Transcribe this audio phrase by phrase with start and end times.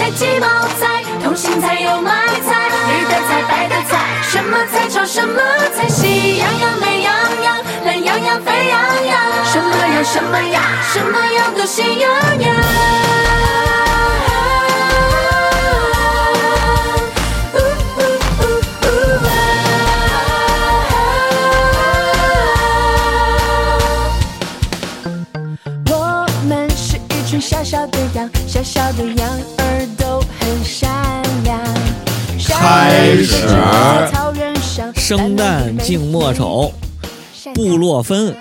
[0.00, 0.46] 菜鸡毛
[0.80, 2.10] 菜，通心菜有买
[2.48, 5.38] 菜，绿的菜白的菜，什么菜炒什么
[5.76, 12.10] 菜，喜羊羊美羊羊，懒羊羊沸羊羊，什么羊什么呀，什么样都喜洋
[12.40, 12.54] 洋。
[25.90, 29.59] 我们是一群小小的羊，小小的羊。
[32.48, 33.46] 开始，
[34.96, 36.72] 生旦净末丑，
[37.54, 38.34] 布洛芬，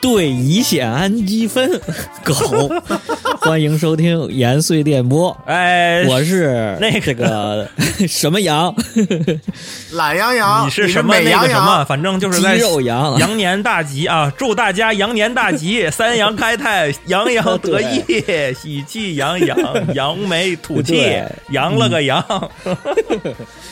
[0.00, 1.80] 对乙酰氨基酚，
[2.22, 2.34] 狗。
[3.46, 7.68] 欢迎收听 延绥电波，哎，我是那个这个
[8.08, 8.74] 什么羊，
[9.92, 11.84] 懒羊羊，你是什么美羊那个什么？
[11.84, 14.32] 反正就是鸡在肉羊，羊年大吉啊！
[14.36, 18.02] 祝大家羊年大吉， 三羊开泰，洋洋得意，
[18.60, 19.56] 喜气洋洋，
[19.94, 22.50] 扬眉吐气，扬了个羊。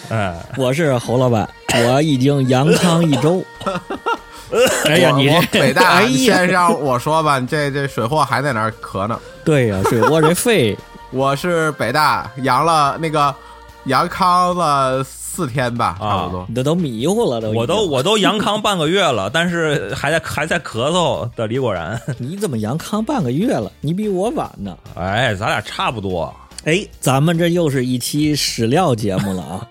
[0.08, 3.44] 嗯，我是侯老板，我已经阳康一周。
[4.86, 9.18] 哎呀，你这北大，哎呀，先让我说吧，你这这水货还在那儿咳呢。
[9.44, 10.76] 对呀、水货这肺，
[11.10, 13.34] 我是北大阳了那个
[13.84, 16.46] 阳康了四天吧，差不多。
[16.48, 22.00] 你这都迷糊了，都我都我都阳康半个月了，但是还在还在咳嗽的李果然。
[22.18, 23.70] 你怎么阳康半个月了？
[23.80, 24.76] 你比我晚呢。
[24.94, 26.32] 哎，咱俩差不多。
[26.64, 29.68] 哎，咱们这又是一期史料节目了啊！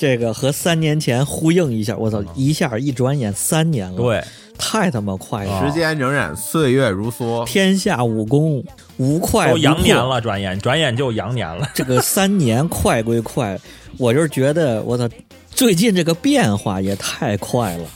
[0.00, 4.24] 这个和三年前呼应一下，我操，一下一转眼三年了，，对，
[4.56, 5.66] 太他妈快了！
[5.66, 7.44] 时间荏苒，岁月如梭。
[7.44, 8.64] 天下武功
[8.96, 11.68] 无快都不羊年了，转眼转眼就羊年了。
[11.76, 13.60] 这个三年快归快，
[13.98, 15.06] 我就是觉得我操，
[15.50, 17.86] 最近这个变化也太快了。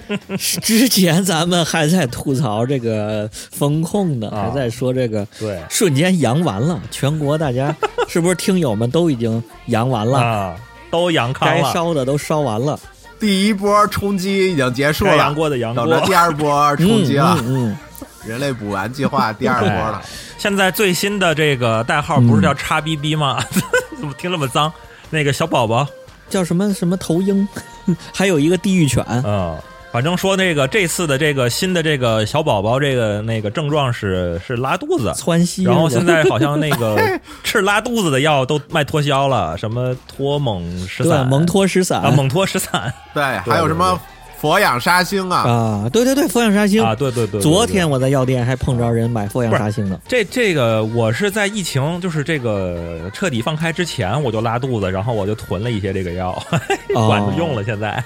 [0.38, 7.76] 之前咱们还在吐槽这个风控呢，啊还在说这个对瞬间阳完了，全国大家
[8.08, 10.56] 是不是听友们都已经阳完了？
[10.90, 12.78] 啊，都阳康了该，烧的都烧完了，
[13.18, 16.00] 第一波冲击已经结束了阳了，过的阳过等。
[16.00, 17.36] 着第二波冲击了。
[17.40, 17.78] 嗯嗯
[18.26, 20.08] 人类补完计划第二波了哎。
[20.36, 23.42] 现在最新的这个代号不是叫叉 B B 吗？
[23.98, 24.70] 怎么听那么脏？
[25.08, 25.86] 那个小宝宝，
[26.28, 27.48] 叫什么什么头鹰，
[28.12, 29.58] 还有一个地狱犬，嗯，
[29.92, 35.64] 反正说那个这次的这个新的这个小宝宝，这个那个症状是是拉肚子，窜稀。
[35.64, 36.96] 然后现在好像那个
[37.42, 44.00] 吃拉肚子的药都卖脱销了，什么脱蒙石散、蒙脱石散啊，蒙脱石散对，还有什么
[44.40, 45.38] 佛养沙星啊？
[45.40, 50.00] 啊，对对对，佛养沙星啊，对对对对昨天我在药店还碰着人买佛养沙星呢。
[50.08, 56.30] 这这个我是在疫情就是这个彻底放开之前我就拉肚子，然后我就囤了一些这个药，
[56.96, 57.62] 哦管着用了。
[57.62, 58.02] 现在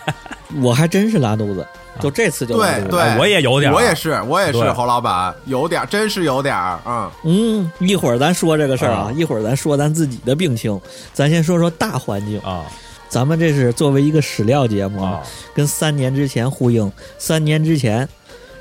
[0.60, 1.64] 我还真是拉肚子，
[2.00, 2.88] 就这次就拉肚子。
[2.88, 7.10] 对对，哎我也有点儿我也是，我也是侯老板，有点儿，真是有点儿，嗯。
[7.22, 10.80] 嗯，一会儿咱说这个事儿啊啊，一会儿咱说咱自己的病情，
[11.12, 12.40] 咱先说说大环境。
[12.40, 12.64] 啊
[13.08, 15.22] 咱们这是作为一个史料节目啊，
[15.54, 16.90] 跟三年之前呼应。
[17.18, 18.08] 三年之前，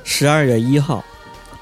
[0.04, 1.04] 十二月一号，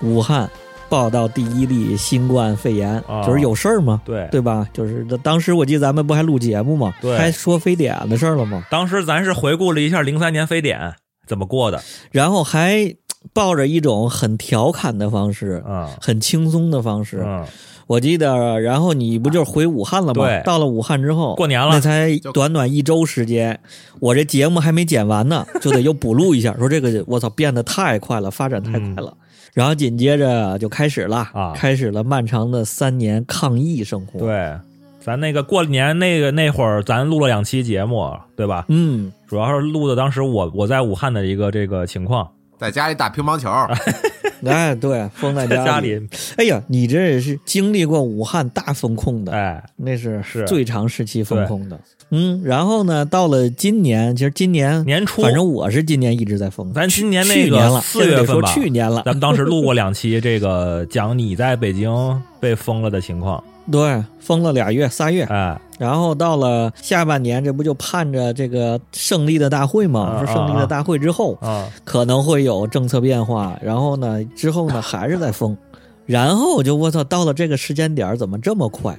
[0.01, 0.49] 武汉
[0.89, 4.67] 报道第一例新冠肺炎，啊就是有事儿吗，对对吧？
[4.73, 8.65] 就是当时我记得咱们不还录节目吗，对还说非典的事儿了吗？
[8.69, 10.93] 当时咱是回顾了一下零三年非典
[11.25, 11.81] 怎么过的
[12.11, 12.93] 然后还
[13.31, 17.23] 抱着一种很调侃的方式，啊很轻松的方式。
[17.25, 17.45] 嗯
[17.91, 20.25] 我记得，然后你不就是回武汉了吗？
[20.25, 23.59] 对到了武汉之后，过年了那才短短一周时间，
[23.99, 26.55] 我这节目还没剪完呢，就得又补录一下。
[26.57, 29.13] 说这个我操，变得太快了，发展太快了。
[29.53, 34.57] 然后紧接着就开始了嗯啊开始了漫长的三年抗疫生活。，对，
[35.01, 38.63] 咱那个过年那个那会儿，咱录了两期节目，对吧？
[38.69, 42.25] 嗯，主要是录的当时我我在武汉的一个这个情况，
[42.57, 43.49] 在家里打乒乓球，
[44.49, 45.99] 哎，对，封在在家家里，
[46.37, 50.45] 哎呀，你这也是经历过武汉大封控的，哎，那是是。
[50.45, 51.79] 最长时期封控的。
[52.13, 55.21] 嗯，然后呢，到了今年，其实今年年初。
[55.21, 56.73] 反正我是今年一直在封。
[56.73, 63.41] 咱今年那个四月份吧，去年了，咱们当时录过两期，这个讲你在北京被封了的情况，
[63.71, 70.01] 对封了俩月仨月，哎，然后到了下半年，这不就盼着这个胜利的大会吗？
[70.01, 75.57] 啊说胜利的大会之后啊，可能会有政策变化，然后呢之后呢还是在封，
[76.05, 78.95] 然后就我操，到了这个时间点怎么这么快？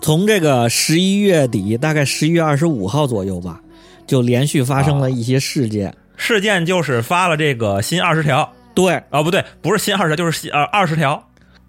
[0.00, 3.60] 从这个十一月底，大概十一月二十五号左右吧，
[4.06, 5.92] 就连续发生了一些事件。
[6.16, 11.20] 事件就是发了这个新二十条对，啊，不对，不是新二十条，就是新呃二十条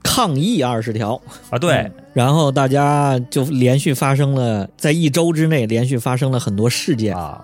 [0.04, 1.20] 抗议二十条，
[1.50, 1.94] 啊，对，嗯。
[2.14, 7.44] 然后大家就连续发生了，在一周之内连续发生了很多事件，啊，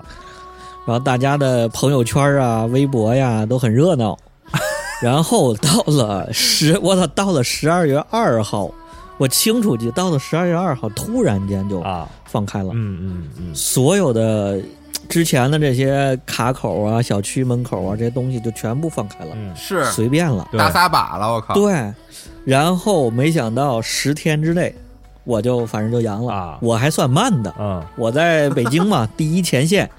[0.85, 4.17] 然后大家的朋友圈啊、微博呀都很热闹。
[4.99, 8.71] 然后到了十，我操，到了十二月二号，
[9.19, 14.59] 我清楚记，到了十二月二号，突然间就啊，放开了，嗯嗯嗯，所有的
[15.09, 19.55] 之前的这些卡口啊、小区门口啊这些东西就全部放开了，嗯。
[19.55, 19.85] 是。
[19.85, 20.47] 随便了。
[20.57, 21.53] 大撒把了，我靠！
[21.53, 21.93] 对，
[22.43, 24.75] 然后没想到十天之内，
[25.23, 26.57] 我就反正就阳了，啊。
[26.61, 27.83] 我还算慢的，嗯。
[27.95, 29.89] 我在北京嘛， 第一前线，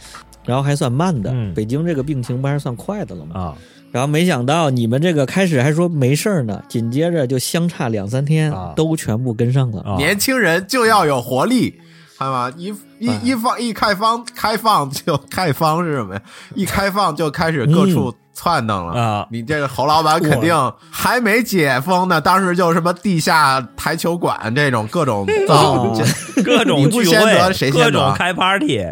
[0.44, 1.54] 然后还算慢的，嗯。
[1.54, 3.40] 北京这个病情不还是算快的了吗？
[3.40, 3.54] 啊。
[3.90, 8.74] 然后没想到你们这个开始还说没事儿呢，紧接着就相差两三天，啊。
[8.76, 9.80] 都全部跟上了。
[9.80, 11.80] 啊，年轻人就要有活力，
[12.18, 16.22] 看吧，一一哎一放一开放开放就开放是什么呀？
[16.54, 18.92] 一开放就开始各处窜腾了。
[19.00, 20.54] 啊你这个侯老板肯定
[20.90, 26.02] 还没解封呢，当时就什么地下台球馆这种各种造哦，
[26.44, 28.84] 各种 你不聚先得会，谁先得各种开 party，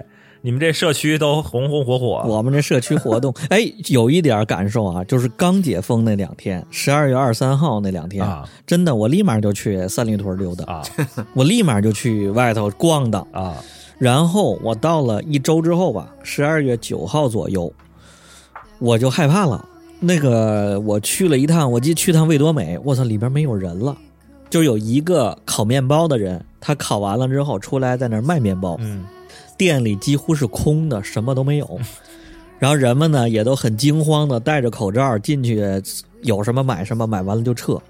[0.42, 2.22] 你们这社区都红红火火。
[2.26, 10.82] 我们这社区活动，哎，有一点感受啊，就是刚解封那两天，十二月二十三号那两天，啊真的，我立马就去三里屯溜达，啊
[11.34, 13.54] 我立马就去外头逛荡，啊
[13.98, 17.72] 然后我到了一周之后吧，十二月九号左右，
[18.78, 19.66] 我就害怕了。
[19.98, 23.96] 那个我去了一趟，我记得去趟味多美，我操，里边没有人了，
[24.50, 29.04] 就有一个烤面包的人，他烤完了之后出来在那儿卖面包，嗯
[29.56, 31.80] 店里几乎是空的，什么都没有。
[32.58, 35.62] 然后人们呢也都很惊慌的戴着口罩进去，
[36.22, 37.80] 有什么买什么，买完了就撤，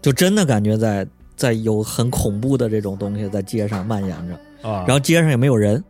[0.00, 1.04] 就真的感觉在
[1.42, 4.68] 在有很恐怖的这种东西在街上蔓延着。
[4.68, 5.82] 啊，然后街上也没有人，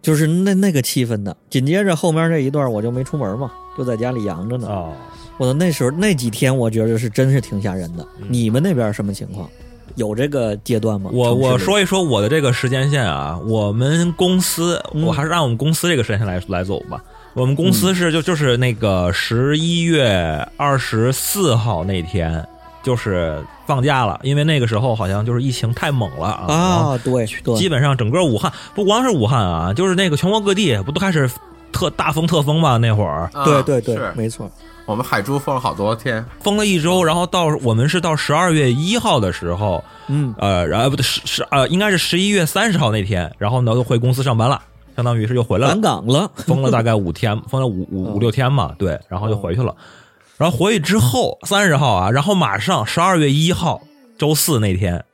[0.00, 1.36] 就是那那个气氛的。
[1.50, 4.68] 紧接着后面这一段我就没出门嘛，就在家里养着呢。
[4.68, 4.90] 啊
[5.36, 8.06] 我的那时候那几天，我觉得是真是挺吓人的。
[8.20, 9.48] 嗯你们那边什么情况？
[9.96, 11.10] 有这个阶段吗？
[11.12, 17.02] 我我说一说我的这个时间线啊，我们公司，嗯我还是按我们公司这个时间线来来走吧。
[17.32, 22.46] 我们公司是就就是那个十一月二十四号那天，
[22.82, 31.30] 就是放假了，因为那个时候好像就是疫情太猛了啊，啊，对对，基本上整个武汉不光是武汉啊，就是那个全国各地不都开始
[31.72, 32.76] 特大风特风吗？
[32.78, 34.50] 那会儿啊对对对，没错。
[34.86, 44.60] 我们海珠封了好多天，封了一周，然后到我们是到十二月一号的时候，嗯，呃，然后不对，十十呃，应该是十一月三十号那天，然后呢就回公司上班了，
[44.96, 46.28] 相当于是又回来返了，岗了。
[46.44, 49.72] 封了大概五天，封了五五五六天嘛，对，然后就回去了。
[50.40, 53.82] 然后回去之后三十号啊，然后马上十二月一号
[54.16, 55.04] 周四那天，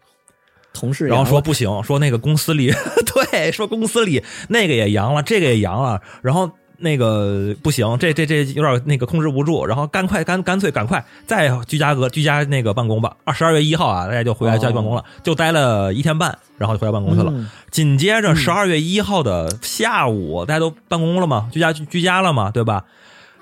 [0.73, 2.73] 同事然后说不行，说那个公司里
[3.33, 13.17] 对，说公司里那个也阳了，这个也阳了，然后那个不行，这这这有点那个控制不住，然后干快干干脆赶快再居家隔居家那个办公吧。
[13.25, 17.33] 二十二月一号啊，大家就回来家居办公了，就待了一天半，然后就回来办公去了。
[17.35, 17.51] 嗯。
[17.73, 22.85] 紧接着十二月一号的下午，大家都办公了嘛，居家居家了嘛，对吧？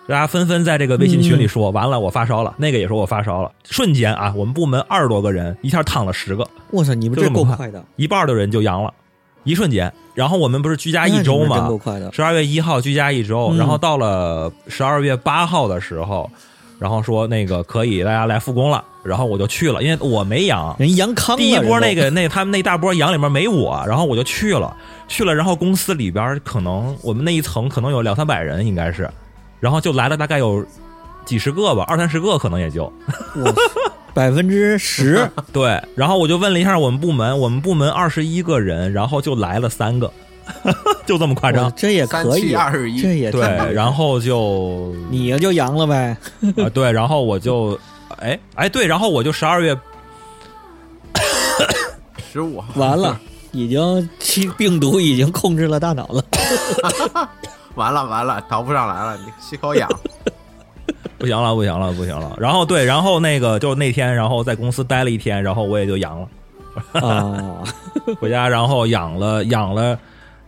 [0.06, 3.50] 大家纷纷在这个微信群里说：“完了，我发烧了。”那个也说我发烧了。
[3.64, 8.92] 瞬间啊，我们部门二十多个人一下躺了十个，我操，你们这够快的，一半的人就阳了，
[9.44, 9.90] 一瞬间。
[10.14, 12.12] 然后我们不是居家一周那你们真嘛够，快的。
[12.12, 16.30] 十二月一号居家一周，嗯然后到了十二月八号的时候，
[16.78, 20.76] 然后说那个可以大家来复工了，然后我就去了，因为我没阳。
[20.78, 24.76] 人阳康，第一波那个那他们那大波阳里面没我，然后我就去了，
[25.08, 29.10] 去了，然后公司里边可能我们那一层可能有两三百人应该是，
[29.64, 30.62] 然后就来了大概有
[31.24, 32.84] 几十个吧，二三十个可能也就
[33.34, 33.54] 我
[34.12, 40.12] 百分之十，对，然后我就问了一下我们部门，我们部门二十一个人，然后就来了三个，
[41.06, 41.72] 就这么夸张。
[41.74, 43.40] 这也可以，二十一，这也对，
[43.72, 46.14] 然后就你就阳了呗。
[46.58, 47.80] 啊对，然后我就
[48.18, 49.74] 哎哎对，然后我就十二月
[52.30, 53.18] 十五号完了，
[53.52, 56.22] 已经其病毒已经控制了大脑了。
[57.74, 59.88] 完了完了，逃不上来了，你吸口氧。
[61.18, 62.36] 不行了，不行了，不行了。
[62.38, 66.28] 然后对，然后那个就那天，然后在公司待了一天，然后我也就阳了，
[67.00, 67.64] 啊，
[68.20, 69.98] 回家然后养了养了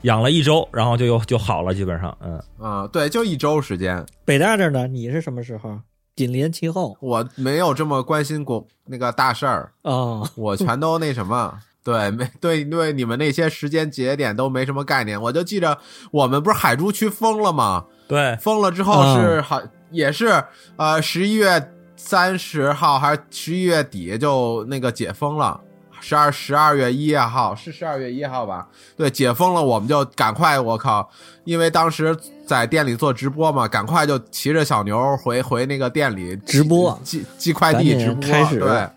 [0.03, 2.43] 养了一周，然后就又就好了，基本上嗯。
[2.59, 5.79] 啊，对，就一周时间，北大这儿呢，你是什么时候？
[6.15, 10.23] 紧连其后我没有这么关心过那个大事儿，啊。
[10.35, 11.59] 我全都那什么。
[11.87, 15.23] 对，没对对，你们那些时间节点都没什么概念。
[15.23, 15.79] 我就记着，
[16.11, 17.85] 我们不是海珠区封了吗？
[18.09, 19.63] 对，封了之后是好，
[19.93, 20.43] 也是
[20.75, 25.61] 呃十一月三十号还是十一月底就那个解封了。
[26.01, 28.67] 十二十二月一号是十二月一号吧？
[28.97, 31.09] 对，解封了，我们就赶快，我靠！
[31.45, 38.89] 因为当时在店里做直播嘛，赶快就骑着小牛回回那个店里直播寄寄快递直播，开始对。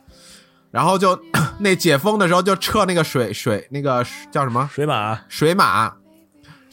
[0.71, 1.19] 然后就
[1.59, 5.91] 那解封的时候就撤那个水水那个叫什么水马水马，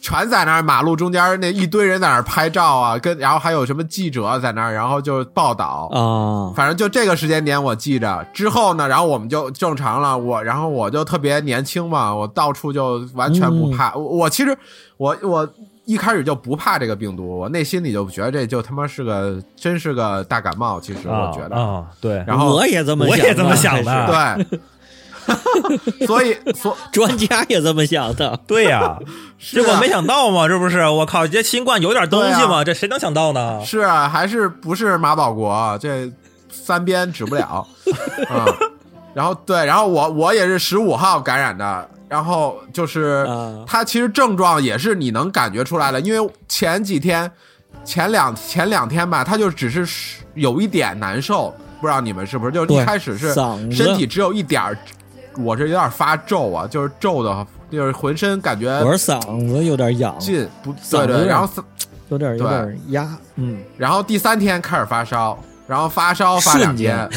[0.00, 5.88] 全在那儿马路中间那一堆人在那儿拍照啊，跟然后还有什么记者在那儿，然后就报道。
[5.93, 10.17] 啊，反正就这个时间点我记着，之后呢，然后我们就正常了。
[10.17, 13.95] 我然后我就特别年轻嘛，我到处就完全不怕。
[13.95, 14.57] 我我其实
[14.99, 15.49] 我我
[15.87, 20.81] 一开始就不怕这个病毒，我内心里就觉得这就他妈是个真是个大感冒。
[20.81, 24.47] 其实我觉得，啊，对，然后我也这么想，我也这么想的。
[25.97, 28.38] 对， 所以所专家也这么想的。
[28.49, 28.99] 对呀，
[29.38, 29.62] 是啊。
[29.62, 30.87] 结果没想到嘛，这不是？
[30.88, 33.64] 我靠，这新冠有点东西对嘛，这谁能想到呢？
[33.64, 36.11] 是啊，还是不是马保国这
[36.50, 37.64] 三边指不了，
[38.31, 38.45] 嗯，
[39.14, 47.30] 然后对，然后我我也是十五号感染的，然后就是啊他其实症状也是你能感觉出来的，因为前几天
[47.84, 52.52] 前两前两天吧，他就只是有一点难受，不知道你们是不是？
[52.52, 53.34] 就对一开始是
[53.70, 54.76] 身体只有一点儿，
[55.38, 61.48] 我是有点发皱啊，就是皱的，就是浑身感觉我是嗓子有点痒，劲不对对，然后
[62.08, 65.36] 有点有对点压，嗯，然后第三天开始发烧，
[65.66, 67.08] 然后发烧发两天，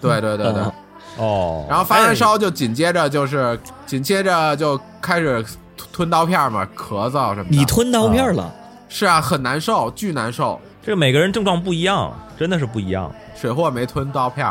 [0.00, 0.72] 对对对对，啊
[1.18, 5.42] 哦，然后发完烧就紧接着就是紧接着就开始
[5.74, 7.48] 吞吞刀片嘛，咳嗽什么的。
[7.48, 8.52] 你吞刀片了，
[8.90, 10.60] 是啊，很难受，巨难受。
[10.84, 13.10] 这个每个人症状不一样，真的是不一样。
[13.34, 14.46] 水货没吞刀片，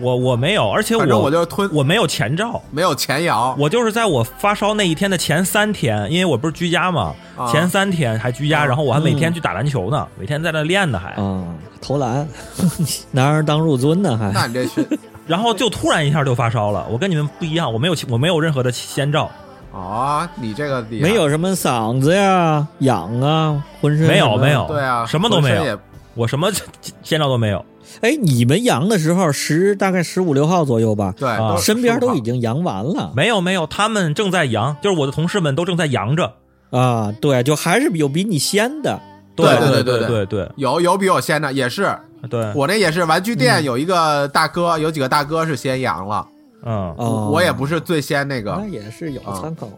[0.00, 3.54] 我我没有，而且反正我我就吞，我没有前兆，没有前摇。
[3.56, 11.44] 我就是在我发烧那一天的前三天，因为我不是居家嘛，啊前三天还居家，啊然后我还每天嗯去打篮球呢，每天在那练呢还，啊，
[11.80, 12.26] 投篮，
[13.12, 14.86] 男儿当入樽呢，还那你这是
[15.30, 16.84] 然后就突然一下就发烧了。
[16.90, 19.30] 我跟你们不一样，我没有我没有任何的先兆，
[19.72, 25.78] 哦，你这个没有什么嗓子呀、痒啊，浑身没有没有对啊，什么都没有
[26.14, 26.50] 我什么
[27.04, 27.64] 先兆都没有。
[28.00, 36.34] 哎，你们阳的时候十大概十五六号左右吧，对，啊身边都已经阳完了没有没有，他们正在阳，就是我的同事们都正在阳着。
[36.70, 37.12] 啊。
[37.20, 39.00] 对，就还是有比你先的。
[39.36, 41.94] 对对对对对对有有比我先的，也是
[42.28, 46.26] 对，我那也是玩具店有一个大哥，有几个大哥是先阳了，
[46.64, 46.94] 嗯。
[46.98, 49.68] 哦，我也不是最先那个那也是有啊参考。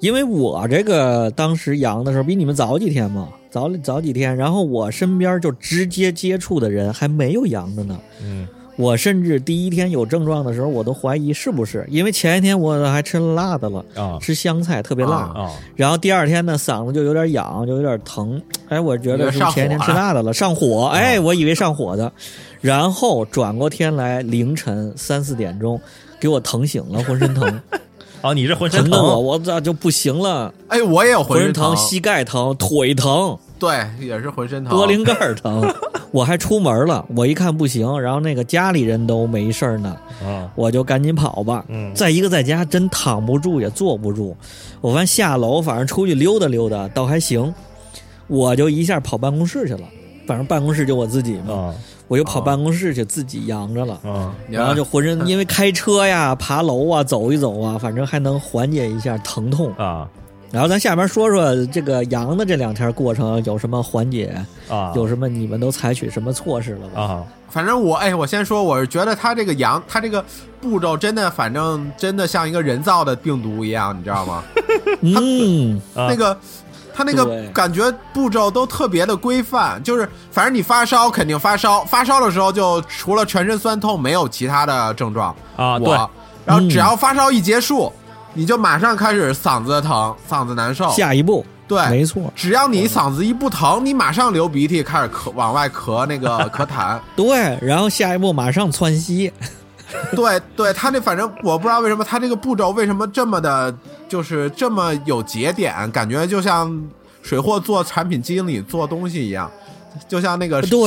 [0.00, 7.98] 因为我这个当时阳的时候比你们早几天嘛，早早几天，然后我身边就直接接触的人还没有阳的呢。
[8.22, 8.46] 嗯
[8.78, 14.16] 我甚至第一天有症状的时候，我都怀疑是不是，因为前一天我还吃了辣的了，啊。
[14.20, 15.50] 吃香菜特别辣，啊啊。
[15.74, 22.12] 然后第二天呢嗓子就有点痒，就有点疼，哎，我觉得是前一天吃辣的了，上火，哎，我以为上火的，
[22.60, 25.80] 然后转过天来凌晨三四点钟
[26.20, 27.60] 给我疼醒了，浑身疼，
[28.22, 28.90] 哦，你是浑身疼？
[28.92, 34.76] 的我，我咋就不行了，哎，我也有浑身身疼，膝盖疼，腿疼，对，也是浑身疼。
[34.76, 35.68] 脖领盖儿疼，
[36.12, 40.50] 我还出门了，我一看不行，然后那个家里人都没事儿呢，啊。
[40.54, 41.64] 我就赶紧跑吧。
[41.68, 41.92] 嗯。
[41.94, 44.36] 再一个在家真躺不住也坐不住，
[44.80, 47.52] 我反正下楼反正出去溜达溜达倒还行，
[48.26, 49.80] 我就一下跑办公室去了，
[50.26, 51.74] 反正办公室就我自己嘛，啊。
[52.06, 54.00] 我就跑办公室去自己养着了。
[54.02, 54.34] 啊。
[54.48, 59.74] 然后就浑身因为开车呀、爬楼啊、走一走啊，反正还能缓解一下疼痛。
[59.74, 60.08] 啊
[60.50, 67.00] 然后咱下边说说这个阳的这两天过程有什么缓解，啊有什么你们都采取什么措施了吧？
[67.02, 70.24] 啊反正我哎，我先说，我是觉得他这个阳，他这个
[70.60, 74.42] 步骤真的，反正真的像一个人造的病毒一样，你知道吗？
[75.00, 76.36] 嗯，啊那个。
[76.94, 85.32] 他那个感觉步骤都特别的规范，就是反正你发烧肯定发烧，发烧的时候就除了全身酸痛没有其他的症状。
[85.56, 85.78] 啊！
[85.78, 86.10] 对我，
[86.44, 87.92] 然后嗯只要发烧一结束，
[88.34, 90.90] 你就马上开始嗓子疼、嗓子难受。
[90.90, 96.98] 下一步对，没错，只要你嗓子一不疼，你马上流鼻涕，开始咳，往外咳那个 咳痰。
[97.14, 99.30] 对，然后下一步马上窜稀，
[100.16, 103.74] 对对，他那反正我不知道为什么他这个步骤为什么这么的，
[104.08, 106.74] 就是这么有节点，感觉就像
[107.22, 109.50] 水货做产品经理做东西一样，
[110.06, 110.78] 就像那个对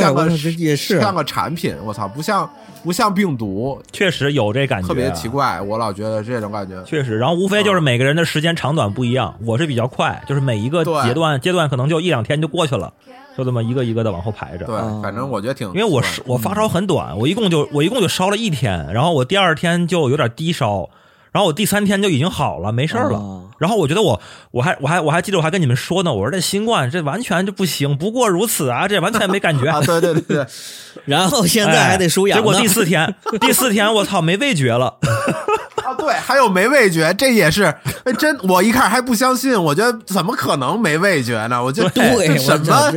[0.57, 2.49] 也是像个产品，我操，不像
[2.83, 5.27] 不像病毒，确实有这感觉，啊特别奇。
[5.27, 6.81] 怪，我老觉得这种感觉。
[6.83, 12.93] 确实，然后无非就是每个人的时间长短不一样，我是比较快，就是每一个阶段阶段可能就一两天就过去了，
[13.37, 14.65] 就这么一个一个的往后排着。
[14.65, 20.89] 对啊，反正我觉得挺，因为我是我发烧很短，我一共就我一共就烧了一天，然后我第二天就有点低烧，
[21.31, 23.17] 然后我第三天就已经好了，没事儿了。
[23.19, 24.19] 啊然后我觉得我
[24.49, 29.69] 我还我还我还记得我还跟你们说呢，我说这新冠这完全就不行，不过如此啊，这完全没感觉。
[29.69, 30.47] 啊，对对对对，
[31.05, 34.97] 然后现在还得输氧、哎结果第四天，第四天我操没味觉了，
[35.85, 37.65] 啊对，还有没味觉，这也是，
[38.03, 41.63] 哎，真我一开始还不相信，我觉得怎么可能没味觉呢？
[41.63, 42.91] 我觉得对，这什么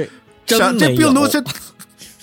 [0.47, 1.45] 这这病毒这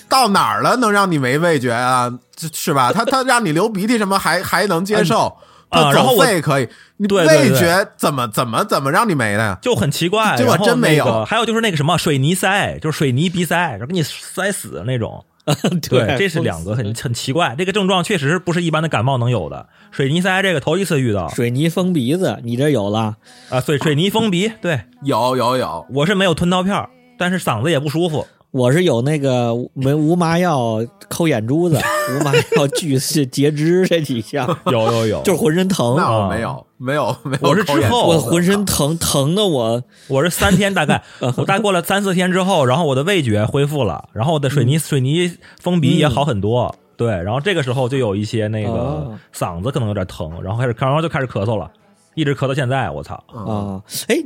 [0.08, 2.12] 到哪儿了，能让你没味觉啊？
[2.34, 2.92] 这是吧？
[2.92, 5.32] 他他让你流鼻涕什么还还能接受，
[5.72, 9.58] 啊然后我肺可以，你对对对味觉怎么怎么怎么让你没的呀？
[9.60, 10.36] 就很奇怪。
[10.36, 15.24] 结果真没有那个还有就是那个什么水泥塞，就是水泥鼻塞，然后给你塞死的那种。
[15.90, 19.66] 对，这是两个很很奇怪，这个症状确实不是一般的感冒能有的。
[19.90, 23.16] 水泥塞这个头一次遇到水泥封鼻子，你这有了，
[23.48, 26.88] 啊，水水泥封鼻，对有有有，我是没有吞刀片，
[27.18, 28.24] 但是嗓子也不舒服。
[28.52, 30.78] 我是有那个没无麻药
[31.08, 31.80] 抠眼珠子，
[32.14, 37.48] 无麻药锯是截肢这几项， 有有有，就是浑身疼，那我啊没有没有没有。
[37.48, 41.02] 我是之后我浑身疼疼的我，我是三天大概，
[41.36, 46.74] 我大概过了三四天之后，然后我的味觉恢复了，然后我的水泥、水泥封鼻也好很多。
[46.94, 51.70] 对，然后这个时候就有一些那个哦嗓子可能有点疼，然后开始，然后就开始咳嗽了，
[52.14, 52.90] 一直咳到现在。
[52.90, 53.14] 我操！
[53.34, 54.16] 啊，哎，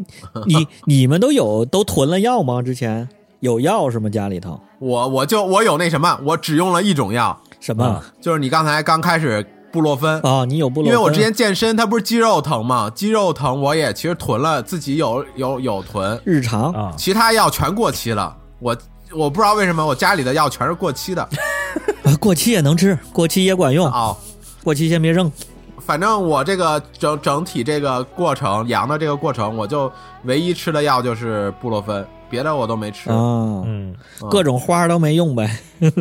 [0.47, 2.61] 你你们都有都囤了药吗？
[2.61, 3.09] 之前
[3.41, 4.09] 有药是吗？
[4.09, 10.21] 家里头我我就我有那什么，我只用了一种药，什么啊就是你刚才刚开始布洛芬。
[10.23, 10.45] 啊？
[10.45, 10.93] 你有布洛芬？
[10.93, 12.91] 因为我之前健身，它不是肌肉疼吗？
[12.95, 18.37] 肌肉疼我也其实囤了，自己有有有囤，日常啊，其他药全过期了。
[18.59, 18.77] 我
[19.15, 21.23] 我不知道为什么我家里的药全是过期的
[22.05, 24.17] 啊过期也能吃，过期也管用，哦。
[24.65, 25.31] 过期先别扔。
[25.79, 29.91] 反正我这个整整体这个过程阳的这个过程，我就
[30.25, 33.95] 唯一吃的药就是布洛芬，别的我都没吃啊，嗯
[34.31, 35.51] 各种花都没用呗。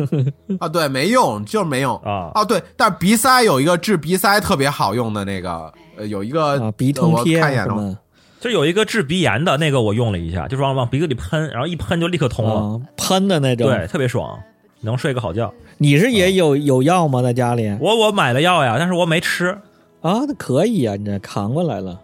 [0.60, 0.68] 啊。
[0.68, 7.98] 对，没用，就是没用啊哦，对，但是鼻塞有一个治鼻塞特别好用的那个，呃，有一个啊，鼻通贴我看一眼了，什么
[8.40, 13.66] 就有一个治鼻炎的那个，我用了一下，就是往往鼻子里喷，然后一喷就立刻通了，啊，喷的那种。
[13.68, 14.38] 对，，特别爽，
[14.82, 15.52] 能睡个好觉。
[15.78, 17.22] 你是也有有药吗？
[17.22, 19.58] 在家里我我买了药呀，但是我没吃，
[20.00, 20.22] 啊？
[20.26, 22.00] 那可以呀，你这扛过来了。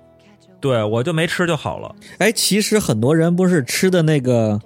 [0.63, 4.59] 对我就没吃就好了哎，其实很多人不是吃的那个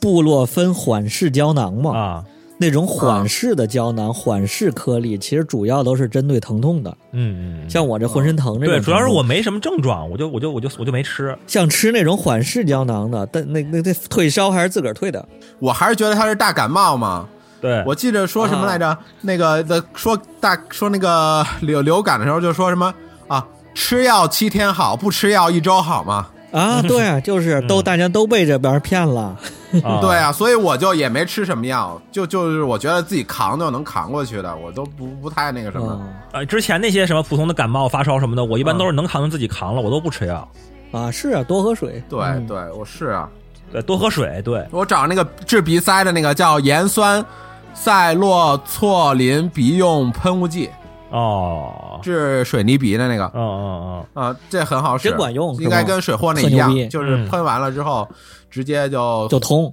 [0.00, 1.96] 布洛芬缓释胶囊吗？
[1.96, 2.24] 啊。
[2.58, 6.96] 那种缓释的胶囊、缓释颗粒，其实主要都是针对疼痛的。
[7.10, 11.36] 嗯嗯，像我这浑身疼这种对，主要是我没什么症状，我就我就我就我就没吃。
[11.48, 15.26] 像吃那种缓释胶囊的，但那那那退烧还是自个儿退的。
[15.58, 17.28] 我还是觉得它是大感冒嘛。
[17.60, 18.96] 对，我记着说什么来着？
[19.22, 22.94] 那个的说大说那个流流感的时候就说什么
[23.26, 23.44] 啊，
[23.74, 26.26] 吃药七天好，不吃药一周好吗。
[26.52, 29.36] 啊，对啊，就是都大家都被这边骗了。
[29.82, 35.98] 啊 对啊，所以我就也没吃什么药，就就是我觉得自己扛就能扛过去的，我都不不太那个什么。
[36.02, 40.46] 嗯呃，之前那些什么普通的感冒、发烧什么的，我一般都是能扛就自己扛了，我都不吃药。
[40.90, 42.02] 啊，是啊，多喝水。
[42.10, 43.26] 对嗯对，我是啊，
[43.72, 44.42] 对，多喝水。
[44.44, 47.24] 对，我找那个治鼻塞的那个叫盐酸
[47.72, 50.68] 赛洛唑林鼻用喷雾剂，
[51.12, 53.30] 哦，治水泥鼻的那个。
[53.34, 58.08] 嗯嗯啊，这很好使，真管用应该跟水货那一样，就是喷完了之后
[58.50, 59.72] 直接就就通。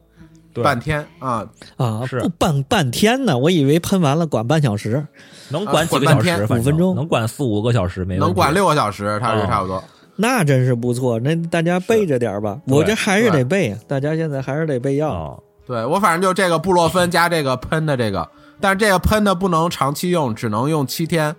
[0.54, 0.64] 对。
[0.64, 1.46] 半天啊，
[1.78, 2.20] 啊，是。
[2.20, 4.96] 不半半天呢，我以为喷完了管半小时。
[4.96, 5.08] 嗯，
[5.50, 6.96] 能管几个小时，五分钟。
[6.96, 8.26] 能管四五个小时，没问题。
[8.26, 8.54] 能管。
[8.54, 9.84] 六个小时，它是哦差不多。
[10.16, 12.60] 那真是不错，那大家备着点吧。
[12.68, 15.10] 我这还是得备，大家现在还是得备药。
[15.10, 18.28] 哦，对我反正就这个布洛芬加这个喷的这个，
[18.60, 21.36] 但是这个喷的不能长期用，只能用七天，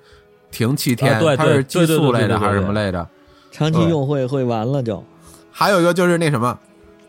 [0.51, 1.15] 停七天。
[1.15, 3.07] 啊对对它是激素类对对对对对的还是什么类的？
[3.53, 5.03] 长期用会会完了就。
[5.51, 6.59] 还有一个就是那什么，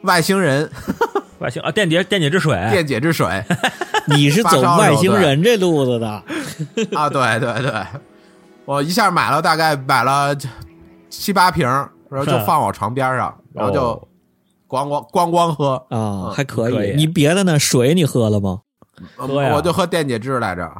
[0.02, 0.70] 外星人
[1.40, 3.44] 外星啊，电解电解质水，电解质水
[4.08, 6.08] 你是走外星人这路子的，
[6.94, 7.74] 啊，对对对，
[8.66, 10.36] 我一下买了大概买了
[11.10, 11.68] 七八瓶，
[12.10, 14.08] 然后就放我床边上，然后就哦
[14.68, 16.96] 咣咣咣咣喝，啊，还可以。
[16.96, 17.58] 你别的呢？
[17.60, 18.62] 水你喝了吗？
[19.16, 20.72] 喝呀我就喝电解质来着。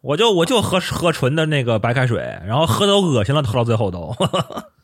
[0.00, 4.14] 我就我就喝喝纯的那个白开水，然后喝都恶心了，喝到最后都。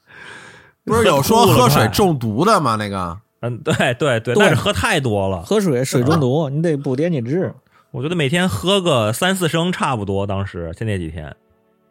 [0.84, 2.76] 不是有说喝水中毒的吗？
[2.76, 7.54] 那个 嗯，对对对，对但是喝太多了，喝水水中毒，你得补电解质。
[7.92, 10.26] 我觉得每天喝个三四升差不多。
[10.26, 11.34] 当时就那几天，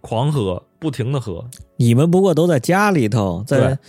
[0.01, 1.43] 狂喝，不停的喝。
[1.77, 3.79] 你们不过都在家里头，在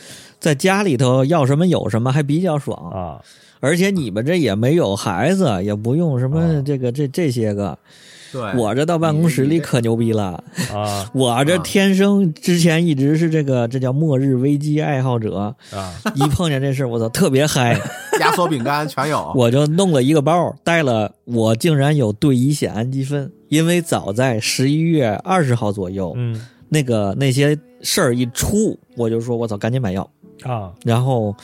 [0.40, 2.90] 在家里头要什么有什么，还比较爽。
[2.90, 3.20] 啊，
[3.60, 6.62] 而且你们这也没有孩子，也不用什么啊。
[6.64, 7.78] 这个这这些个。
[8.32, 10.42] 对，我这到办公室里可牛逼了，
[10.74, 15.94] 啊我这天生之前一直是这个这叫末日危机爱好者，啊！
[16.16, 17.80] 一碰见这事我操特别嗨，
[18.20, 19.30] 压缩饼干全有。
[19.36, 26.44] 我就弄了一个包，带了我竟然有对乙酰氨基酚，因为早在十一月二十号左右，嗯。
[26.68, 30.10] 那个那些事儿一出，我就说我操赶紧买药，
[30.42, 30.72] 啊。
[30.84, 31.34] 然后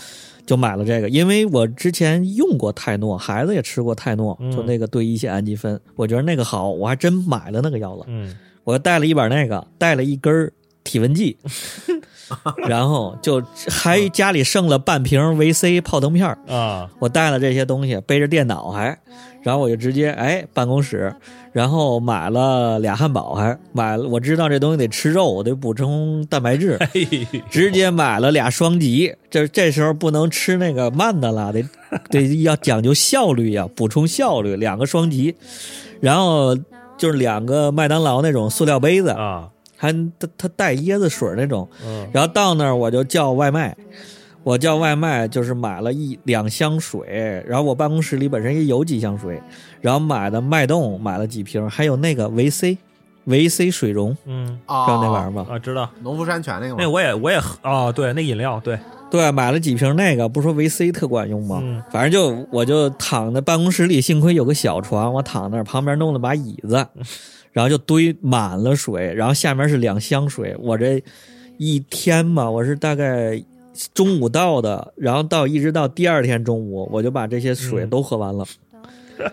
[0.44, 8.05] 就买了这个，因为我之前用过泰诺，孩子也吃过泰诺，嗯就那个对乙酰氨基酚，我觉得那个好，我还真买了那个药了。
[8.09, 10.52] 嗯我带了一板那个，带了一根儿
[10.85, 11.37] 体温计，
[12.68, 16.38] 然后就还家里剩了半瓶维 C 泡腾片儿。
[16.48, 18.98] 啊，我带了这些东西，背着电脑还，
[19.42, 21.14] 然后我就直接哎办公室，
[21.52, 31.64] 然后买了俩汉堡，还买了我知道这东西得吃肉，我得补充蛋白质， 嘿，直接买了俩双极，这这时候不能吃那个慢的了，得
[32.10, 35.34] 得要讲究效率呀，补充效率，两个双极，
[36.00, 36.56] 然后
[36.96, 39.48] 就是两个麦当劳那种塑料杯子，啊，
[39.82, 42.08] 还它它带椰子水那种，嗯。
[42.12, 43.76] 然后到那儿我就叫外卖，
[44.44, 49.42] 我叫外卖就是买了一两箱水，然后我办公室里本身也有几箱水，
[49.80, 52.78] 然后买的脉动买了几瓶，还有那个维 C，
[53.24, 54.60] 维 C 水溶，嗯。
[54.66, 55.46] 哦，知道那玩意儿吗？
[55.50, 56.76] 啊，知道，农夫山泉那个吗？
[56.78, 58.78] 那我也我也喝哦，对，那饮料对，
[59.10, 61.58] 对，买了几瓶那个，不是说维 C 特管用吗？
[61.60, 61.82] 嗯。
[61.90, 66.86] 反正就我就躺在办公室里，幸亏有个小床，我躺那儿，旁边弄了把椅子，
[67.52, 70.56] 然后就堆满了水，然后下面是两箱水。
[70.58, 71.02] 我这
[71.58, 73.42] 一天吧，我是大概
[73.94, 78.44] 中午到的，然后到一直到第二天中午，我就把这些水嗯都喝完了。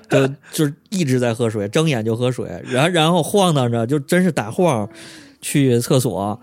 [0.07, 4.87] 就就一直在喝水，睁眼就喝水，然后然后晃荡着，就真是打晃
[5.41, 6.39] 去厕所，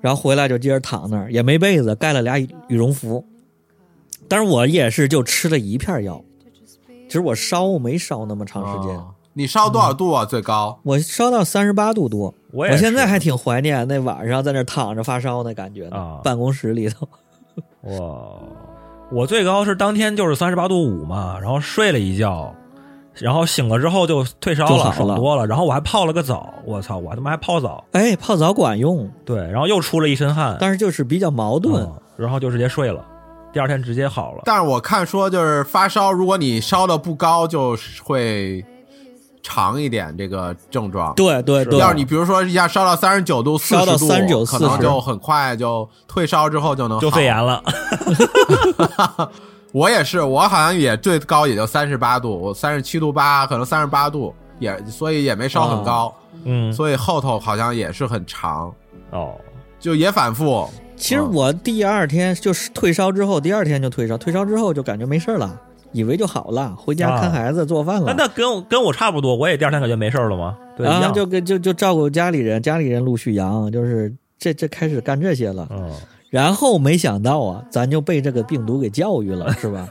[0.00, 3.24] 然后回来就接着躺那儿，也没被子，盖了俩羽羽绒服。
[4.26, 6.24] 但是我也是就吃了一片药，
[7.06, 10.24] 其实我烧没烧那么长时间，哦你烧多少度啊？
[10.24, 10.78] 最高？
[10.82, 12.34] 我烧到三十八度多。
[12.52, 17.08] 我我现在还挺怀念那晚上在那躺着发烧那感觉呢，啊办公室里头。
[17.82, 18.42] 我
[19.12, 22.52] 我最高是当天就是三十八度五嘛，然后睡了一觉，
[23.14, 25.46] 然后醒了之后就退烧了，爽多了。
[25.46, 31.82] 然后我还泡了个澡，我操，我他妈还泡澡，哎，泡澡管用，对，然后又出了一身汗，但是就是比较矛盾。
[31.84, 33.02] 嗯然后就直接睡了，
[33.50, 34.42] 第二天直接好了。
[34.44, 38.62] 但是我看说就是发烧，如果你烧的不高，就是会
[39.42, 41.14] 长一点这个症状。
[41.14, 47.36] 对对对，要是你比如说一下烧到三十九度、四烧到度，39可能40就很快就退烧之后就能好就肺炎。
[47.36, 47.62] 了，
[49.72, 58.72] 我也是，我好像也最高也就三十八度，我三十七度八，可能三十八度也，所以也没烧很高，嗯，所以后头好像也是很长，
[59.10, 59.34] 哦，
[59.78, 60.68] 就也反复。
[60.96, 65.58] 其实我第二天就是退烧之后，第二天就退烧，退烧之后就感觉没事了，
[65.92, 68.12] 以为就好了，回家看孩子、做饭了。
[68.14, 70.56] 那那跟我跟我差不多，我也第二天感觉没事儿了吗？
[70.76, 75.66] 对，一啊，样就跟就就照顾家里人，家里人陆续阳，就是这这开始干这些了。
[75.70, 75.90] 嗯，
[76.30, 79.88] 然后没想到啊，咱就被这个病毒给教育了， 是吧？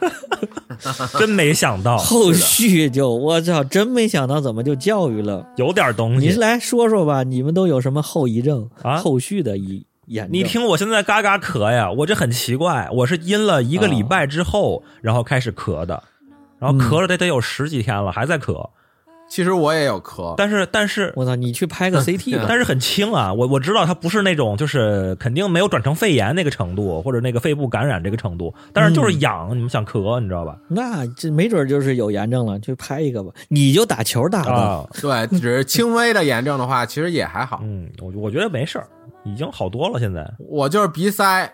[1.19, 5.45] 真没想到，后续就我操，真没想到怎么就教育了。
[5.57, 6.27] 有点东西。
[6.27, 10.27] 你来说说吧，你们都有什么后遗症啊后续的遗炎？
[10.31, 16.03] 你听我现在嘎嘎咳呀，我这很奇怪，我是阴了一个礼拜之后，然后开始咳的，
[16.59, 18.69] 然后咳了得得有十几天了，还在咳，
[19.29, 22.45] 其实我也有咳，但是但是我操，你去拍个 CT 吧。
[22.49, 30.57] 但是很轻啊，我我知道它不是那种就是肯定没有转成肺炎那个程度，或者那个肺部感染这个程度，但是就是痒，你们想咳，你知道吧？
[30.67, 33.31] 那这没准就是有炎症了，去拍一个吧。
[33.49, 37.59] 你就打球打的，啊，对，只是轻微的炎症的话，其实也还好。
[37.63, 38.87] 嗯，我我觉得没事儿，
[39.23, 40.29] 已经好多了，现在。
[40.37, 41.51] 我就是鼻塞，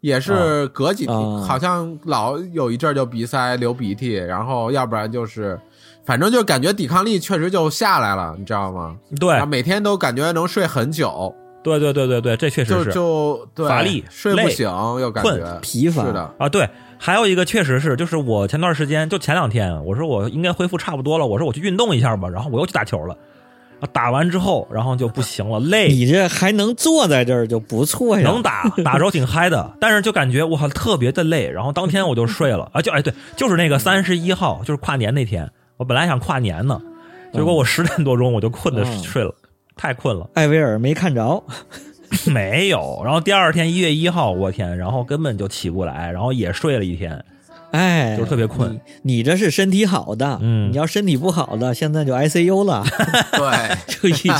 [0.00, 1.44] 也是隔几天，啊。
[1.46, 5.58] 好像老有一阵儿就鼻塞流鼻涕，然后要不然就是，
[6.04, 8.96] 反正就感觉抵抗力确实就下来了，你知道吗？
[9.18, 9.44] 对。
[9.46, 12.92] 每天都感觉能睡很久，对对对对对，这确实是。
[12.92, 14.66] 就对乏力睡不醒，
[15.00, 15.58] 又感困觉。
[15.60, 16.04] 疲乏。
[16.06, 23.16] 是的，啊，对，还有一个确实是，就是我前段时间就前两天，我说我应该恢复差不多了，我说我去运动一下吧，然后我又去打球了，
[23.80, 28.22] 啊打完之后，然后就不行了， 累，你这还能坐在这儿就不错呀。
[28.22, 32.70] 能打， 打着挺嗨的，但是就感觉我靠特别的累，然后当天我就睡了。
[32.72, 36.80] 啊，就哎对，就是那个三十一号，就是跨年那天，我本来想跨年呢，
[37.32, 39.02] 结果我十点多钟我就困的嗯。
[39.02, 39.34] 睡了，
[39.76, 41.42] 太困了，艾薇儿没看着，
[42.26, 47.24] 没有，然后第二天一月一号，我天，然后根本就起不来，然后也睡了一天，
[47.72, 49.16] 哎，就是特别困你。
[49.16, 52.84] 你这是身体好的，嗯你要身体不好的，现在就 ICU 了，
[53.32, 54.32] 对， 就已经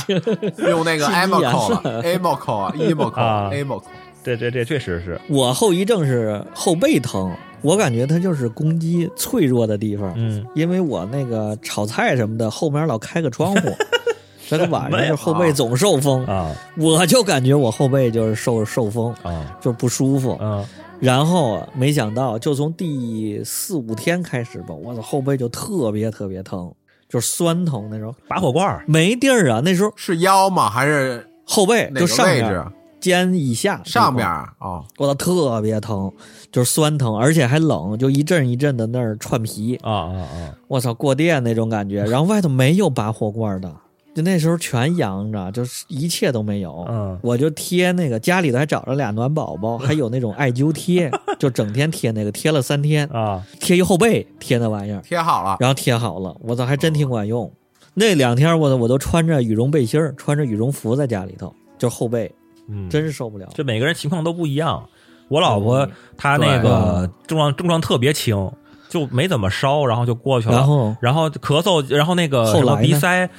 [0.68, 3.82] 用那个心肌炎 Amoco 了了，Amoco 啊，Emoco 啊 Amoco，
[4.24, 13.70] 这这这确实是，我后遗症是后背疼，我感觉它就是公鸡脆弱的地方，嗯，因为我那个炒菜什么的后面老开个窗户，
[14.48, 20.36] 这个晚上就后背总受风，啊我就感觉我后背就是受受风，啊就不舒服。
[20.40, 20.64] 嗯
[21.00, 26.72] 然后没想到，就从第四五天开始吧，我的后背就特别特别疼，
[27.08, 29.60] 就是酸疼那种，拔火罐儿没地儿啊。
[29.64, 30.68] 那时候是腰吗？
[30.68, 32.64] 还是后背就上面位置？
[33.00, 36.12] 肩以下上边儿啊哦，我操，特别疼，
[36.52, 39.74] 就是酸疼，而且还冷，就一阵一阵的那儿串皮。
[39.76, 42.04] 啊啊啊，我操，过电那种感觉。
[42.04, 43.74] 然后外头没有拔火罐的，
[44.14, 46.84] 就那时候全阳着，就是一切都没有。
[46.88, 57.50] 嗯我就贴那个家里头还找着俩暖宝宝，还有那种艾灸贴， 就整天贴那个，贴了三天，啊，贴一后背，贴那玩意儿，贴好了，然后贴好了，我操，还真挺管用。
[57.94, 62.32] 那两天我我都穿着羽绒背心儿，穿着羽绒服在家里头，就后背，
[62.68, 63.48] 嗯，真是受不了。
[63.54, 64.84] 这每个人情况都不一样。
[65.28, 68.50] 我老婆嗯她那个症状症状特别轻，
[68.88, 70.56] 就没怎么烧，然后就过去了。
[70.56, 73.30] 然后然后咳嗽，然后那个什么后来呢鼻塞、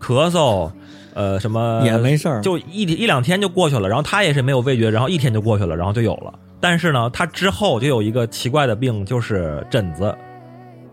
[0.00, 0.70] 咳嗽，
[1.14, 3.88] 呃，什么也没事儿就一一两天就过去了。
[3.88, 6.32] 然后他也是没有味觉，然后一天就过去了，然后就有了。
[6.60, 10.14] 但是呢，他之后就有一个奇怪的病，就是疹子，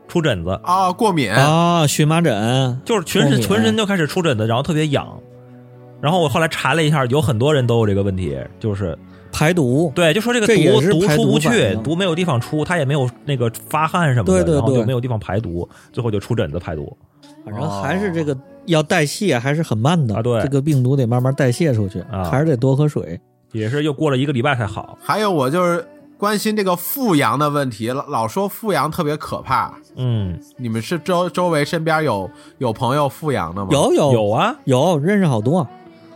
[0.08, 5.08] 出疹子，啊，过敏，啊，荨麻疹，就是全身全身就开始出疹子，然后特别痒。
[6.02, 8.96] 然后我后来查了一下，有很多人都有这个问题，就是
[9.32, 9.92] 排毒。
[9.96, 16.96] 对，就说这个这毒毒出不去，毒没有地方出，他也没有那个发汗什么的，对对然后就没有地方排毒，最后就出疹子排毒。
[17.44, 20.42] 反正还是这个要代谢还是很慢的啊对。
[20.42, 22.26] 这个病毒得慢慢代谢出去，啊。
[22.26, 23.20] 还是得多喝水。
[23.52, 24.98] 也是又过了一个礼拜才好。
[25.02, 29.74] 还有我就是关心这个复阳的问题，老老说复阳特别可怕。
[29.96, 33.70] 嗯，你们是周周围身边有有朋友复阳的吗？
[33.72, 34.12] 有有。
[34.12, 35.66] 有啊，有认识好多，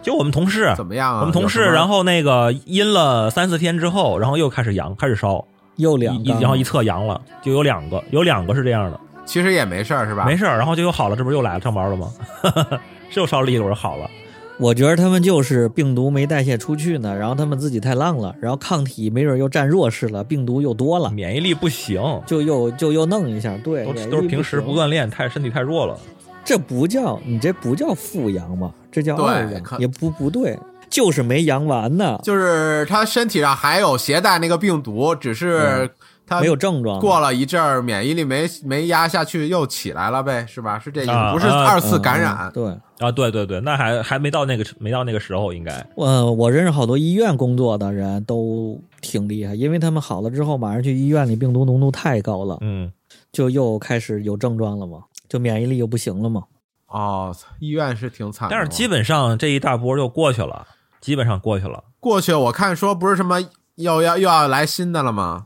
[0.02, 1.20] 就我们同事，怎么样啊？
[1.20, 1.74] 我们同事，什么？
[1.74, 5.46] 然后那个阴了三四天之后，然后又开始阳，开始烧，
[5.78, 10.26] 又两个，然后一测阳了，就有两个，有两个是这样的，其实也没事儿是吧？
[10.26, 12.12] 没事儿，然后就又好了，这不是又来了上班了吗？
[13.12, 14.10] 是又烧了一轮好了。
[14.58, 23.56] 我觉得他们就是病毒没代谢出去呢，然后他们自己太浪了，然后抗体没准又占弱势了，病毒又多了，免疫力不行，就又就又弄一下。
[23.64, 25.96] 对，都都是平时不锻炼，太身体太弱了。
[26.44, 30.58] 这不叫你这不叫复阳嘛，这叫对二阳，也不不对，
[30.90, 35.88] 就是没阳完呢，就是他身体上还有携带那个病毒，只是
[36.30, 37.00] 他没有症状。
[37.00, 40.78] 过了一阵儿，免疫力没没压下去，又起来了呗，是吧？
[40.78, 42.52] 是这意思，啊不是啊二次嗯感染。
[42.54, 52.92] 对，啊，对对对，那还还没到那个没到那个时候，应该我我认识好多医院工作的人都挺厉害，因为他们好了之后马上去医院里，病毒浓度太高了，嗯，
[53.32, 56.44] 就又开始有症状了嘛，就免疫力又不行了嘛。
[56.88, 58.56] 哦，医院是挺惨的。
[58.56, 60.66] 但是基本上这一大波就过去了，
[61.02, 63.40] 基本上过去了过去我看说不是什么
[63.76, 65.46] 又要又要来新的了吗？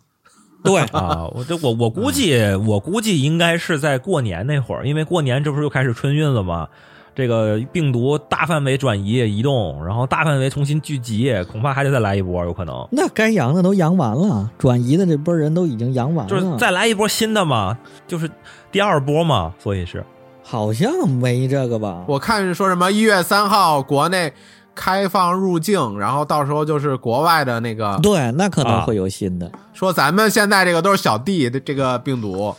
[0.63, 1.28] 对， 啊。
[1.34, 6.67] 我这我我估计我估计应该是在过年那会儿，因为过年这不是又开始春运了吗？
[7.15, 18.28] 这个病毒大范围转移移动，然后大范围重新聚集，恐怕还得再来一波，有可能那该阳的都阳完了，转移的这波人都已经阳完了，就是再来一波新的嘛，就是
[18.71, 20.04] 第二波嘛，所以是
[20.41, 22.04] 好像没这个吧？
[22.08, 24.34] 我看是说什么一月三号国内
[24.76, 29.52] 开放入境，然后到时候就是国外的那个对，那可能啊会有新的。
[29.74, 32.56] 说咱们现在这个都是小弟的这个病毒，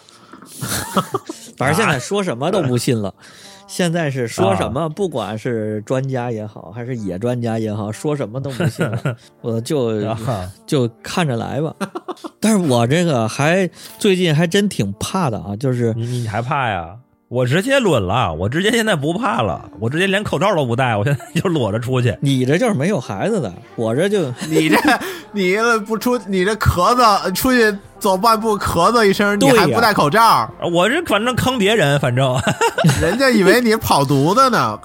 [1.57, 3.14] 反正现在说什么都不信了。
[3.66, 9.16] 现在是说什啊么，不管是专家也好，还是野专家也好，说什么都不信了。
[9.40, 11.74] 我就啊，就看着来吧。
[12.38, 16.94] 但是我这个还最近还真挺怕的啊，就是你你还怕呀？
[17.35, 22.16] 我直接抡了，我直接现在不怕了，我直接连口罩都不戴，我现在就裸着出去。
[22.20, 24.77] 你这就是没有孩子的，我这就你这
[25.33, 32.38] 你不出你这咳嗽出去走半步咳嗽一声，你还不戴口罩，我这反正坑别人，反正
[33.00, 34.78] 人家以为你跑犊子呢。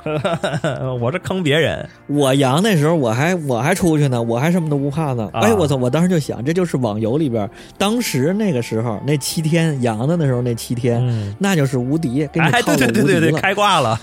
[1.01, 1.85] 我这坑别人。
[2.07, 5.29] 我阳那时候我还我还出去呢，我还什么都不怕呢。
[5.33, 5.75] 啊哎，我操！
[5.75, 13.37] 我当时就想，这就是网游里边当时那个时候那七天阳的那时候那七天，嗯，那就是无敌，给你哎，套对对对对了。
[13.41, 13.99] 开挂了，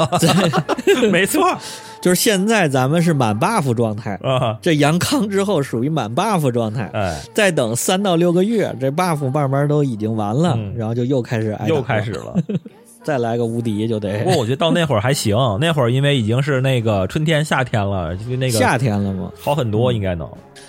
[1.10, 1.56] 没错
[2.02, 6.88] 就是现在咱们是满 buff 状态，啊，这阳康之后属于满 buff 状态。
[6.92, 12.34] 哎，再等三到六个月，这 buff 慢慢都已经完了，嗯然后就又开始挨打又开始，了。
[13.04, 19.30] 再来个无敌就得不过我觉得到那会儿还行， 那会儿因为已经是那个春天、夏天了，就那个夏天了嘛。
[19.40, 20.28] 好很多，应该能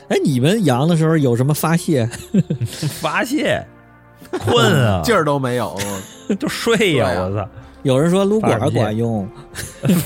[0.09, 2.07] 哎，你们阳的时候有什么发泄？
[3.01, 3.65] 发泄。
[4.45, 5.75] 困啊，劲儿都没有，
[6.39, 7.07] 就睡呀！
[7.09, 7.47] 啊我操，
[7.83, 9.27] 有人说撸管管用，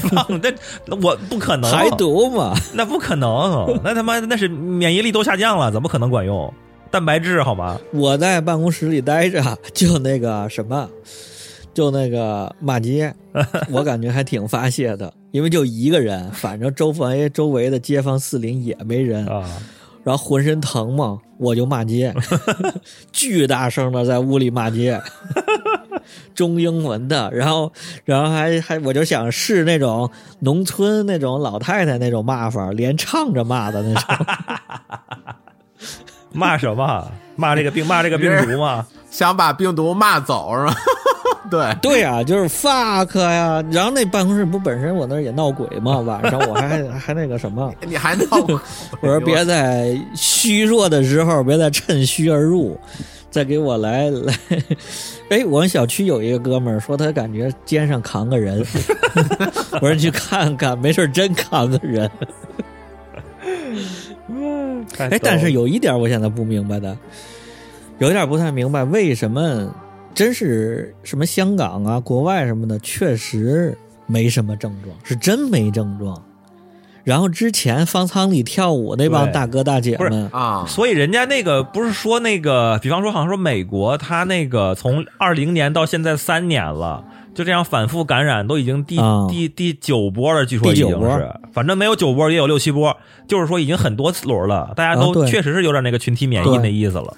[0.10, 0.52] 放那
[0.86, 2.54] 那我不可能排毒嘛。
[2.74, 6.54] 那不可能，那他妈那是免疫力都下降了，怎么可能管用？
[6.92, 7.80] 蛋白质好吗？
[7.94, 9.42] 我在办公室里待着，
[9.74, 10.90] 就那个什么，
[11.74, 13.14] 就那个骂街，
[13.72, 19.50] 我感觉还挺发泄的，因为就一个人，反正周围周围的街坊四邻也没人，啊，
[20.04, 22.14] 然后浑身疼嘛，我就骂街，
[23.14, 25.02] 巨大声的在屋里骂街，
[26.36, 27.72] 中英文的，然后
[28.04, 34.26] 然后还还我就想试那种农村那种老太太那种骂法，连唱着骂的那种。
[36.32, 37.12] 骂什么？
[37.36, 38.86] 骂这个病，骂这个病毒吗？
[39.10, 40.76] 想把病毒骂走是吧？
[41.50, 43.64] 对，对呀、就是 fuck 呀。
[43.72, 48.56] 然后那办公室不本身我那儿也闹鬼嘛， 晚上我还还那个什么，你还闹鬼？
[49.02, 52.80] 我说别在虚弱的时候，别再趁虚而入，
[53.30, 54.34] 再给我来来。
[55.30, 58.66] 哎，我们小区有一个哥们儿说他感觉肩上扛个人，
[59.74, 62.10] 我说你去看看，没事真扛个人。
[64.98, 66.98] 哎，但是有一点我现在不明白的，
[68.00, 69.74] 有一点不太明白，为什么
[70.14, 76.22] 真是什么香港啊、国外什么的，确实没什么症状，是真没症状。
[77.04, 92.96] 然后之前方舱里跳舞那帮大哥大姐不是们，啊，所以人家那个不是说那个，比方说好像说美国，他那个从二零年到现在三年了，就这样反复感染，都已经第、啊第第九波了，据说已经是，反正没有九波也有六七波，
[93.28, 97.16] 就是说已经很多轮了，大家都确实是有点那个群体免疫那意思了。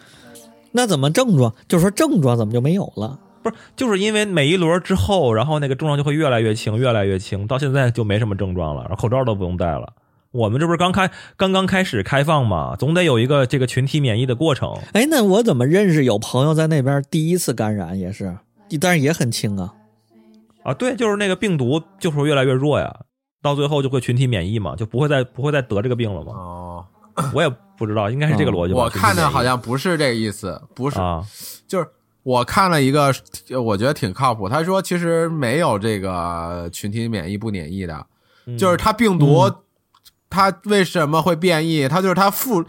[0.72, 1.54] 那怎么症状？
[1.68, 3.20] 就是说症状怎么就没有了？
[3.42, 9.94] 不是，就是因为每一轮之后，然后那个症状就会越来越轻，越来越轻，到现在就没什么症状了，然后口罩都不用戴了。
[10.32, 14.76] 我们这不是刚开刚刚开始开放嘛，总得有一个这个群体免疫的过程。
[14.94, 18.38] 哎，那我怎么认识有朋友在那边第一次感染也是，
[18.80, 19.74] 但是也很轻啊？
[20.64, 22.94] 啊，对，就是那个病毒就是越来越弱呀，
[23.42, 26.32] 到最后就会群体免疫嘛，就不会再不会再得这个病了嘛。
[26.34, 26.86] 哦，
[27.34, 28.80] 我也不知道，应该是这个逻辑吧。
[28.82, 30.98] 我看的好像不是这个意思，不是，
[31.68, 31.88] 就是
[32.24, 33.14] 我看了一个，
[33.64, 34.48] 我觉得挺靠谱。
[34.48, 38.06] 他说其实没有这个群体免疫不免疫的，
[38.46, 39.52] 嗯就是它病毒，
[40.30, 41.88] 它为什么会变异？
[41.88, 42.64] 它就是它复，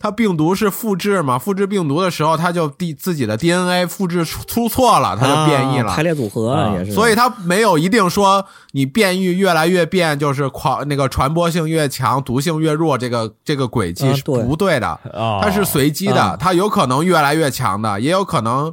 [0.00, 5.90] 它病毒是复制嘛，复制病毒的时候，它就 D 自己的 DNA 复制出出错了，它就变异了。
[5.90, 6.92] 啊排列组合啊也是。
[6.92, 14.86] 所以它没有一定说你变异越来越变就是狂那个传播性越强，毒性越弱，这个这个轨迹是不对的。
[14.86, 18.72] 啊，它是随机的，啊它有可能越来越强的，也有可能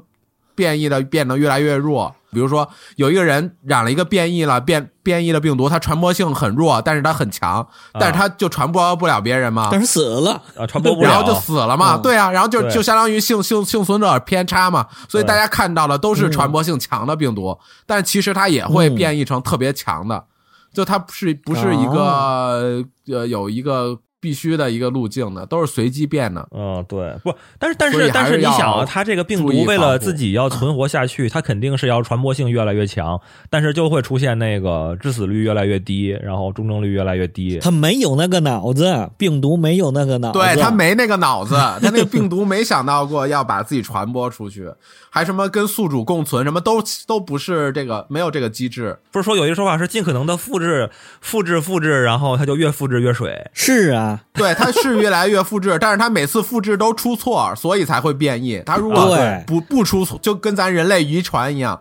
[0.56, 2.16] 变异的变得越来越弱。
[2.32, 11.96] 比如说，有一个人染了一个变异了变变异的病毒，它传播性很弱，但是它很强，但是它就传播不了别人嘛，但是死了，啊传播不了，然后就死了嘛。
[11.96, 12.02] 嗯。
[12.02, 20.26] 对啊，然后就就相当于幸幸幸存者偏差嘛，所以大家看到的都是传播性强的病毒，但其实它也会变异成特别强的，
[20.74, 26.48] 就它不是不是一个呃有一个必须的一个路径的，都是随机变的。
[26.50, 37.60] 嗯，对，不，但是但是但是你想啊，它这个病毒为了自己要存活下去，它肯定是要传播性越来越强，但是就会出现那个致死率越来越低，然后重症率越来越低。
[37.60, 44.68] 它没有那个脑子，病毒没有那个脑子，对它没那个脑子，它那个病毒没想到过要把自己传播出去，
[45.12, 48.98] 还什么跟宿主共存，什么都都不是这个，没有这个机制。
[49.12, 50.90] 不是说有一个说法是尽可能的复制、
[51.22, 53.46] 复制、复制，然后它就越复制越水。
[53.54, 58.62] 是啊， 对，它是越来越复制，但是它每次复制都出错，所以才会变异。
[58.66, 61.80] 它如果对不不出错，就跟咱人类遗传一样，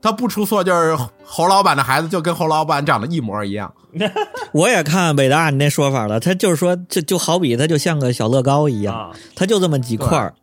[0.00, 3.72] 它不出错就是侯老板的孩子就跟侯老板长得一模一样。
[4.52, 10.34] 我也看伟大你那说法了，他就是说，就就好比他就像个小乐高一样，啊它就这么几块儿。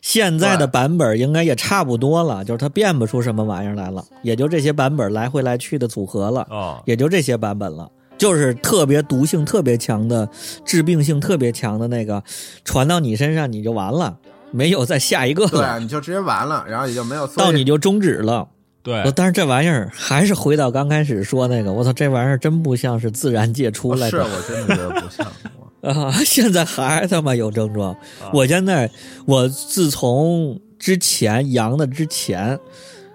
[0.00, 7.90] 现在的版本应该也差不多了，就是它变不出什么玩意儿来了，也就这些版本来回来去的组合了，哦，也就这些版本了。
[8.18, 10.28] 就是特别毒性特别强的、
[10.64, 12.22] 致病性特别强的那个，
[12.64, 14.16] 传到你身上你就完了，
[14.50, 17.26] 没有再下一个对，了，你就直接完了，然后也就没有。
[17.36, 18.48] 到你就终止了。
[18.82, 24.10] 对但是这玩意儿还是回到刚开始说那个，我操，这玩意儿真不像是自然界出来的。
[24.10, 25.26] 是我真的觉得不像。
[26.06, 27.92] 啊，现在还他妈有症状。
[27.92, 28.88] 啊我现在，
[29.26, 32.58] 我自从之前阳的之前，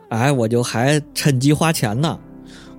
[0.09, 2.19] 哎，我就还趁机花钱呢。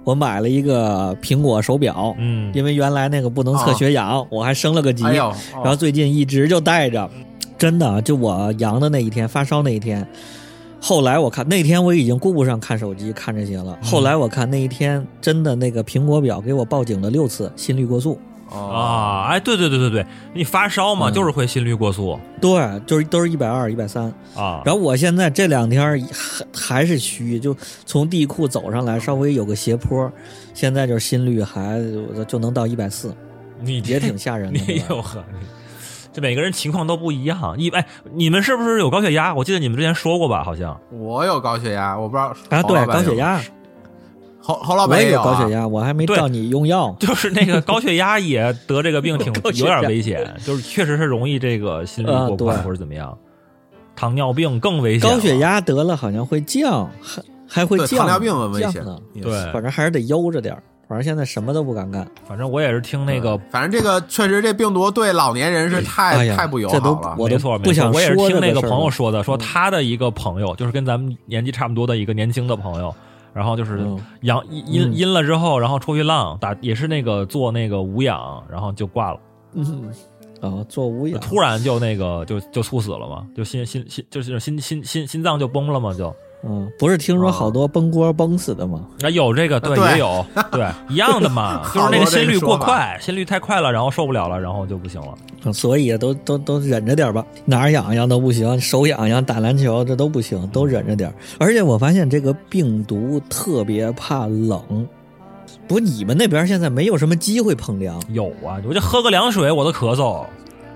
[0.05, 5.05] 我买了一个苹果手表，嗯，因为原来那个不能测血氧，我还升了个级。
[5.05, 7.09] 然后最近一直就带着，
[7.57, 10.07] 真的，就我阳的那一天，发烧那一天。
[10.81, 13.79] 后来我看那天我已经顾不上看手机看这些了。
[13.81, 18.19] 后来我看那一天真的那个苹果表给我报警了六次，心率过速。
[18.53, 24.05] 哦啊，哎，对对对对对，你发烧嘛，嗯就是会心率过速对，就是都是一百二、一百三。
[24.37, 24.63] 啊。
[24.65, 30.11] 然后我现在这两天还还是虚，就从地库走上来，稍微有个斜坡，
[30.55, 31.81] 现在就是心率还
[32.29, 33.15] 就能到一百四，
[33.61, 34.59] 你也挺吓人的。
[34.59, 35.25] 你对吧有呵，
[36.13, 37.55] 这每个人情况都不一样。
[37.59, 39.35] 一哎，你们是不是有高血压？
[39.35, 40.45] 我记得你们之前说过吧？
[40.45, 43.41] 好像我有高血压，我不知道啊，对，高血压，
[44.43, 46.17] 侯侯老我也有啊有高血压，我还没对。
[46.17, 46.95] 照你用药。
[47.01, 52.65] 就是那个高血压也得这个病 挺有点危险，就是确实是容易这个心率啊过快对。
[52.65, 53.17] 或者怎么样。
[53.95, 58.99] 糖尿病更危险，高血压得了好像会降，还还会降，糖尿病很危险呢。
[59.23, 59.53] 对。
[59.53, 62.07] 反正还是得悠着点儿反正现在什么都不敢干。
[62.27, 67.17] 反正我也是听那个反正这个确实这病毒对老年人是太、哎太不友这都好了。
[67.19, 72.95] 我没错没错，不想我也是听那个朋友说的，说他的一个朋友，就是跟咱们年纪差不多的一个年轻的朋友，
[73.35, 73.99] 然后就是嗯。
[74.23, 79.21] 阳阴阴了之后，然后出去浪打也是那个做那个无氧，然后就挂了，
[79.55, 79.93] 嗯，
[80.41, 86.15] 啊，做无氧，突然就那个就就猝死了嘛，就心心心就是心心心心脏就崩了嘛，就
[86.45, 88.87] 嗯，不是听说啊好多崩锅崩死的吗？
[89.03, 95.15] 啊有这个对对也有 对一样的嘛， 就是那个心率过快，心率太快了，然后受不了了，然后就不行了。
[95.45, 101.13] 嗯所以都都都忍着点吧，哪儿痒痒都不行，手痒痒打篮球这都不行，都忍着点。
[101.39, 104.87] 而且我发现这个病毒特别怕冷，
[105.67, 110.25] 不，你们那边现在没有什么机会碰凉有啊，我就喝个凉水我都咳嗽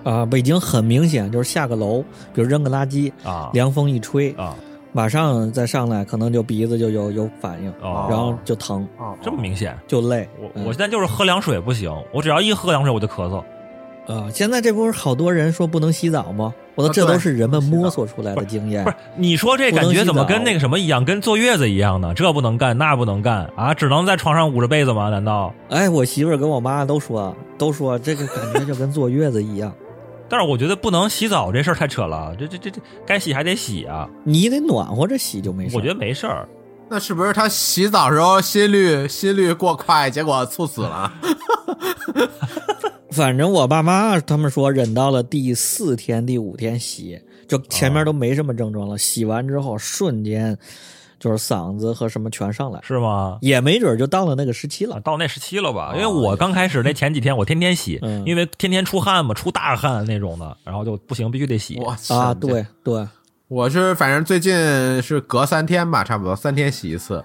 [0.02, 0.26] 啊。
[0.26, 2.02] 北京很明显就是下个楼，
[2.34, 4.54] 比如扔个垃圾，啊凉风一吹，啊
[4.96, 9.76] 马上再上来，可能就鼻子就有有反应，哦，然后就疼哦，这么明显。
[9.86, 10.26] 就累。
[10.40, 13.44] 我嗯我现在就是喝凉水不行，我只要一喝凉水我就咳嗽。
[14.10, 16.54] 啊，现在这不是好多人说不能洗澡吗？
[16.76, 18.90] 我说啊对这都是人们摸索出来的经验不。
[18.90, 22.14] 是你说这感觉怎么跟那个什么一样，跟坐月子一样呢？
[22.14, 25.10] 这不能干，那不能干啊，只能在床上捂着被子吗？
[25.10, 25.52] 难道？
[25.68, 29.70] 哎，我媳妇儿跟我妈都说，都说这个感觉就跟坐月子一样，
[30.28, 34.08] 但是我觉得不能洗澡这事儿太扯了，这这这这该洗还得洗啊。
[34.24, 35.76] 你得暖和着洗就没事。
[35.76, 36.48] 我觉得没事儿，
[36.88, 41.12] 那是不是他洗澡时候心率心率过快，结果猝死了？
[43.10, 47.18] 反正我爸妈他们说忍到了第四天、第五天洗，
[47.48, 50.58] 就前面都没什么症状了，洗完之后瞬间
[51.18, 53.38] 就是嗓子和什么全上来，是吗？
[53.40, 55.00] 也没准就到了那个时期啊，了。
[55.00, 55.92] 到那时期了吧？
[55.92, 61.78] 哦因为我刚开始那前几天我天天洗，嗯因为天天出汗嘛，出大汗那种的，然后就不行，必须得洗。
[61.80, 63.06] 我啊，对对，
[63.48, 64.52] 我是反正最近
[65.02, 67.24] 是隔三天吧，差不多三天洗一次，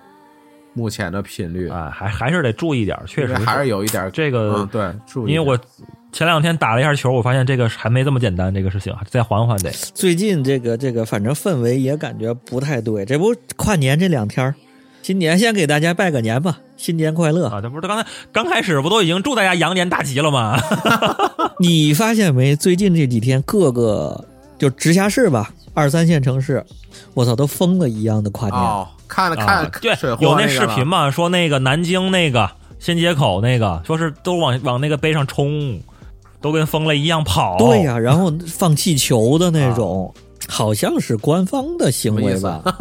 [0.74, 5.58] 目前的频率啊，还还是得注意点儿，确实还是有一点这个嗯，对，注意因为我
[6.12, 9.72] 前两天打了一下球，我发现这个还没这么简单，这个事情再缓缓得。
[9.94, 13.06] 最近这个这个，反正氛围也感觉不太对。
[13.06, 14.56] 这不跨年这两天儿，
[15.02, 17.48] 新年先给大家拜个年吧，新年快乐！
[17.48, 20.60] 啊，这不是刚才刚开始不都已经祝大家羊年大吉了吗？
[21.60, 22.56] 你发现没？
[22.56, 24.26] 最近这几天各个
[24.58, 26.64] 就直辖市吧，二三线城市，
[27.14, 28.60] 我操，都疯了一样的跨年。
[28.60, 32.50] 哦，看了啊看，对水，货有那视频嘛，说那个南京那个
[32.80, 35.82] 新街口那个，说是都往往那个碑上冲，
[36.40, 37.58] 都跟疯了一样跑。
[37.58, 40.14] 对呀、然后放气球的那种，
[40.48, 42.72] 好像是官方的行为吧，你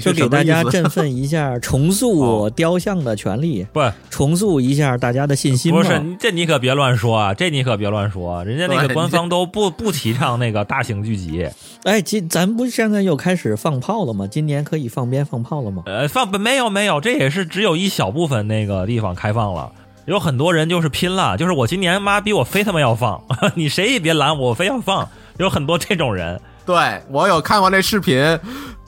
[0.00, 3.80] 就是给大家振奋一下， 重塑哦雕像的权利，不
[4.10, 5.78] 重塑一下大家的信心嘛。
[5.78, 11.48] 不是这你可别乱说啊，这你可别乱说，人家那个官方都不不提倡那个大型聚集，
[11.84, 14.26] 哎，今咱不现在又开始放炮了吗？
[14.26, 15.82] 今年可以放鞭放炮了吗？
[15.86, 19.70] 呃，放没有没有，这也是只有一小部分那个地方开放了。
[20.06, 23.22] 有很多人就是拼了，就是我今年妈逼我非他妈要放，
[23.56, 25.08] 你谁也别拦我，我非要放。
[25.38, 26.76] 有很多这种人，对
[27.10, 28.16] 我有看过那视频，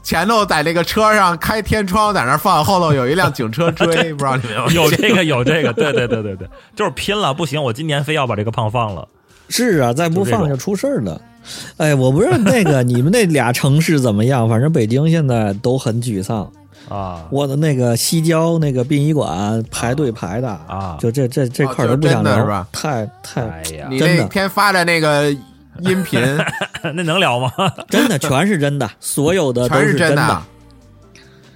[0.07, 6.37] 前头在那个车上开天窗在那放，后头有一辆警车追， 不知道你们有这个有这个，对对对对。
[6.37, 9.09] 对，就是拼了，不行，我今年非要把这个胖放了。
[9.49, 11.21] 是啊，再不放就出事儿了。
[11.79, 16.49] 哎，我不知道那个你们那俩城市怎么样，反正北京现在都很沮丧。
[16.89, 17.25] 啊。
[17.33, 20.97] 我的那个西郊那个殡仪馆排队排的啊。
[21.01, 22.69] 就这这这块都不想聊，真的是吧？
[22.71, 24.23] 太太哎呀，你真的。
[24.23, 25.35] 那天发的那个
[25.81, 26.21] 音频
[26.83, 27.51] 那能聊吗？
[27.89, 30.43] 真的全是真的，所有的都全是的真的。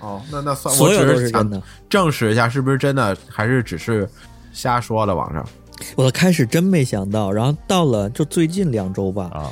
[0.00, 1.62] 哦，那那算，所有都是真的。
[1.88, 4.08] 证实一下是不是真的，还是只是
[4.52, 5.46] 瞎说的网上？
[5.94, 9.50] 我开始真没想到，然后到了就最近两周吧，啊，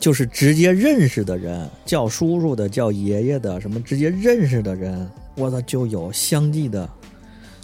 [0.00, 6.88] 就是直接认识的人，叫叔叔的，叫爷爷的，什么直接认识的人，我操，就有相继的，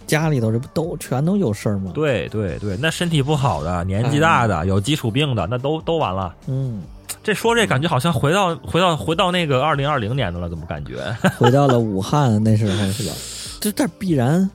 [0.07, 6.35] 家里头这不都全都有事儿吗？，对对对，那身体不好的、年纪大的、有基础病的，那都都完了。
[6.47, 6.83] 嗯，
[7.23, 10.97] 这说这感觉好像回到回到回到那个二零二零年的了，怎么感觉？
[11.39, 13.13] 回到了武汉那时候是吧？
[13.61, 14.49] 这这必然，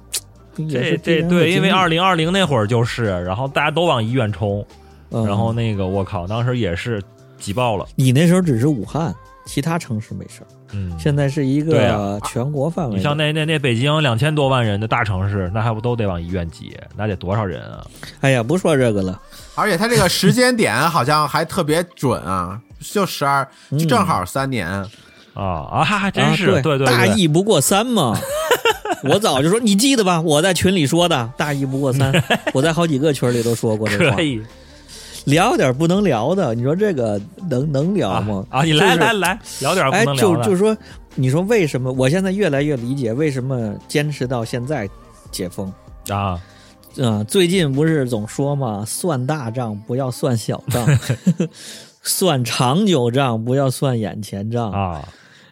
[0.56, 4.66] 这这对，因为二零二零那会儿就是，然后大家都往医院冲，
[5.12, 7.02] 嗯然后那个我靠，当时也是
[7.39, 7.86] 挤爆了。
[7.95, 9.14] 你那时候只是武汉，
[9.45, 12.97] 其他城市没事儿，嗯，现在是一个啊全国范围的。
[12.97, 16.78] 你像那那那北京两千多万人的大城市，那还不都得往医院挤？
[16.95, 17.86] 那得多少人啊？
[18.22, 19.20] 哎呀，不说这个了，
[19.55, 24.67] 而且他这个时间点好像还特别准啊，就十二，就正好三年。
[25.36, 28.17] 啊啊，还还真啊是，对对大意，不过三嘛。
[29.05, 30.20] 我早就说，你记得吧？
[30.20, 32.11] 我在群里说的，大意不过三。
[32.53, 34.22] 我在好几个群里都说过这话 可。
[34.22, 34.41] 以
[35.30, 37.20] 聊点不能聊的，你说这个
[37.50, 38.46] 能能聊啊吗？
[38.50, 38.64] 啊！
[38.64, 40.44] 你就是来来来，聊点哎不，能聊的。
[40.44, 40.76] 就就说，
[41.16, 41.92] 你说为什么？
[41.92, 44.90] 我现在越来越理解为什么坚持到现在
[45.32, 45.72] 解封。
[46.10, 46.42] 啊，
[47.02, 50.88] 啊、最近不是总说嘛，算大账不要算小账，
[52.02, 54.72] 算长久账不要算眼前账。
[54.72, 55.08] 啊，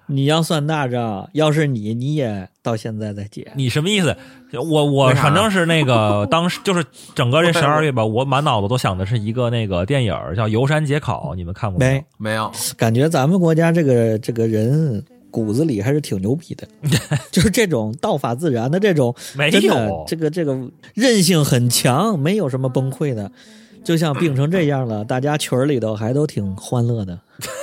[0.07, 3.51] 你要算大账，要是你，你也到现在在解。
[3.55, 4.15] 你什么意思？
[4.53, 6.83] 我我反正是那个 当时就是
[7.13, 12.03] 整个这十二月吧，我满脑子都想的是一个那个电影叫《游山解考》，你们看过没？
[12.17, 16.67] 没有，感觉咱们国家这个这个人骨子里还是挺牛逼的，
[17.29, 20.57] 就是这种道法自然的这种，没真的有这个这个
[20.93, 23.29] 韧性很强，没有什么崩溃的。
[23.83, 27.19] 就像病成这样了，大家群儿里头还都挺欢乐的。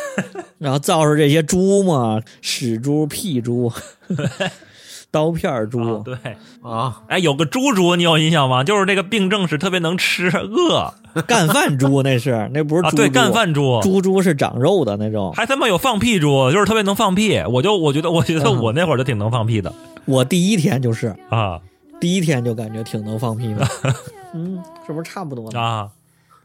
[0.59, 3.71] 然后造出这些猪嘛，屎猪、屁猪、
[5.11, 6.15] 刀片儿猪，啊对，
[6.63, 8.65] 啊，哎，有个猪猪，你有印象吗？
[8.65, 10.95] 就是这个病症是特别能吃，饿
[11.27, 15.33] 干饭猪那是那不是猪啊，对，干饭猪，猪猪是长肉的那种。
[15.35, 17.43] 还他妈有放屁猪，就是特别能放屁。
[17.51, 19.73] 我就我觉得，我觉得嗯我那会儿就挺能放屁的
[20.07, 21.61] 我第一天就是啊
[22.01, 23.67] 第一天就感觉挺能放屁的，
[24.33, 25.61] 嗯，是不是差不多呢？
[25.61, 25.89] 啊！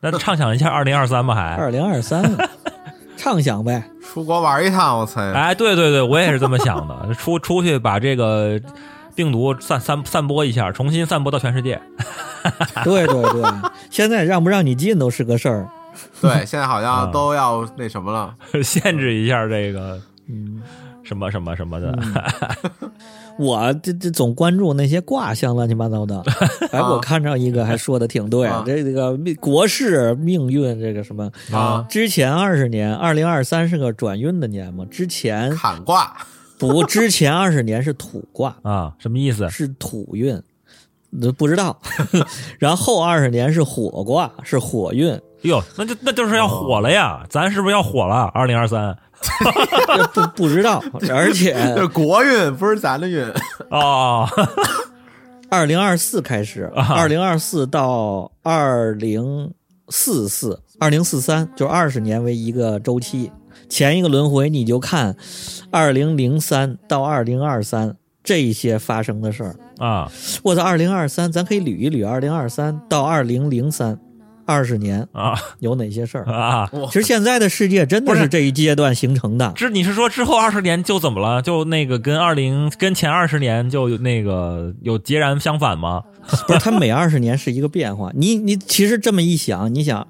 [0.01, 2.23] 那畅想一下二零二三吧，还二零二三，
[3.17, 3.83] 畅想呗。
[4.01, 5.21] 出国玩一趟，我操！
[5.21, 8.59] 哎，对对对，我也是这么想的，出出去把这个
[9.15, 11.79] 病毒散散散播一下，重新散播到全世界。
[12.83, 13.43] 对对对，
[13.89, 15.67] 现在让不让你进都是个事儿。
[16.21, 18.33] 对，现在好啊像都要那什么了。
[18.63, 20.61] 限制一下这个嗯，
[21.03, 21.97] 什么什么什么的。
[23.39, 26.21] 我这这总关注那些卦象乱七八糟的。
[26.71, 36.15] 哎，我看着一个还说的挺对啊，这这个命国事命运这个什么啊之前二十年，二零二三是个转运的年嘛，之前坎卦
[36.57, 39.49] 不，之前二十年是土卦， 啊，什么意思？
[39.49, 40.37] 是土运，
[41.21, 41.79] 都不知道。
[42.57, 47.25] 然后后二十年是火卦，是火运，哟，那就那就是要火了呀！
[47.29, 48.29] 咱是不是要火了？
[48.33, 49.08] 二零二三这
[50.13, 53.23] 不不知道， 而且这国运，不是咱的运。
[53.69, 54.27] 哦，
[55.49, 59.51] 二零二四开始，啊二零二四到二零
[59.89, 63.31] 四四，二零四三，就二十年为一个周期。
[63.67, 65.15] 前一个轮回你就看
[65.69, 69.55] 二零零三到二零二三这些发生的事儿。
[69.77, 70.11] 啊
[70.43, 73.99] 我操，二零二三，咱可以捋一捋，二零二三到二零零三，
[74.49, 76.25] 二十年啊有哪些事儿？
[76.25, 76.67] 啊！
[76.87, 79.51] 其实现在的世界真的是是这一阶段形成的。
[79.53, 81.41] 之你是说之后二十年就怎么了？
[81.41, 86.03] 就那个跟二零跟前二十年就那个有截然相反吗？
[86.47, 88.11] 不是，它每二十年是一个变化。
[88.15, 90.07] 你你其实这么一想，你想，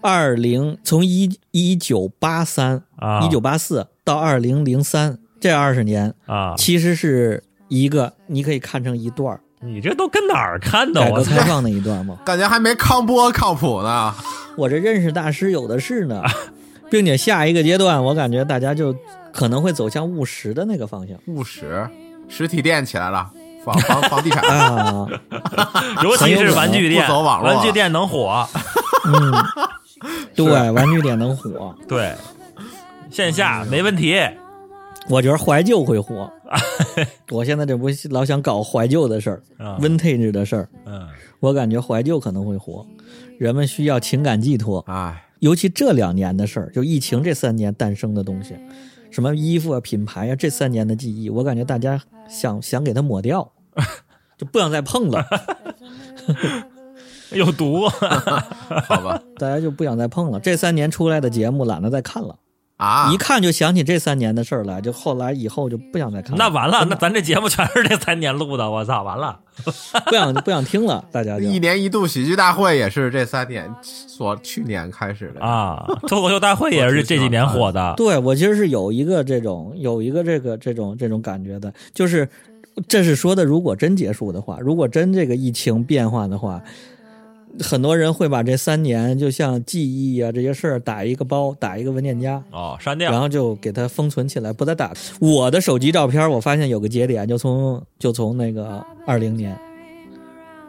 [0.00, 11.00] 二零从一一九八三啊，一九八四到二零零三这二十年，啊，其实是一个你可以看成一段儿你这都跟哪儿看的？
[11.00, 11.10] 改！
[11.10, 12.18] 革开放那一段吗。
[12.24, 14.14] 感觉还没康波靠谱呢。
[14.56, 16.22] 我这认识大师有的是呢，
[16.90, 18.94] 并且下一个阶段，我感觉大家就
[19.32, 21.88] 可能会走向务实的那个方向务实，
[22.28, 23.30] 实体店起来了，
[23.64, 24.42] 房房房地产。
[24.42, 25.06] 啊。
[26.02, 28.46] 尤其是玩具店，走网络玩具店能火，
[29.06, 29.32] 嗯，
[30.34, 32.14] 对，玩具店能火，对，
[33.10, 34.20] 线下没问题。
[35.08, 36.30] 我觉得怀旧会火。
[37.30, 40.68] 我现在这不老想搞怀旧的事儿啊，vintage 的事儿。
[40.84, 41.08] 嗯。
[41.40, 42.84] 我感觉怀旧可能会火，
[43.38, 48.56] 人们需要情感寄托，啊，尤其这两年的事儿，就疫情这三年诞生的东西，
[49.12, 53.52] 什么衣服啊、品牌啊，这三年的记忆，我感觉大家想想给它抹掉，
[54.36, 55.24] 就不想再碰了，
[57.30, 59.22] 有毒好吧。
[59.36, 60.40] 大家就不想再碰了。
[60.40, 62.36] 这三年出来的节目懒得再看了，
[62.78, 66.36] 啊一，看就想起这三年的事儿来，就后来以后就不想再看了。
[66.38, 69.40] 那完了，那咱这节目全是这三年录的，我操，完了。
[70.06, 75.40] 不想不想听了，大家就一年一度喜剧大会也是这三年所去年开始的。
[75.40, 77.92] 啊，脱口秀大会也是这几年火的。
[77.96, 82.28] 对我其实是有一个这种有一个这个这种这种感觉的，就是
[82.86, 86.62] 这是说的，如果真结束的话，如果真这个疫情变化的话，
[87.60, 92.42] 很多人会把这三年就像记忆啊这些事儿打一个包，打一个文件夹。
[92.50, 94.92] 哦，删掉然后就给它封存起来，不再打。
[95.20, 99.58] 我的手机照片，我发现有个节点，就从就从那个二零年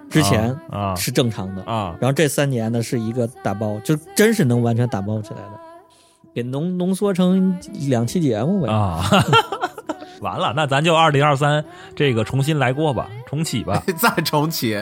[0.09, 5.59] 之前啊是正常的，啊然后这三年呢是一个打包，就真是能完全打包起来的，
[6.33, 7.55] 给浓浓缩成
[7.87, 8.71] 两期节目呗。
[8.71, 9.03] 啊！
[10.21, 11.63] 完了，那咱就二零二三
[11.95, 14.75] 这个重新来过吧，重启吧， 再重启，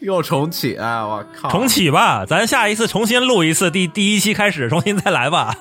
[0.00, 1.50] 又重启，啊，我靠！
[1.50, 5.54] 重启吧，咱下一次重新录一次，第第一期开始，重新再来吧。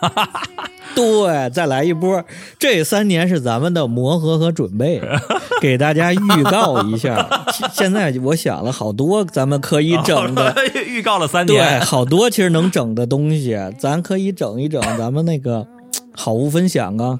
[0.96, 2.24] 对，再来一波。
[2.58, 5.02] 这三年是咱们的磨合和准备，
[5.62, 7.28] 给大家预告一下。
[7.72, 15.68] 现在我想了好多咱们可以整的，预预告了三年对，好多其实能整的东西，咱可以整一整咱们那个
[16.14, 17.20] 好物分享啊。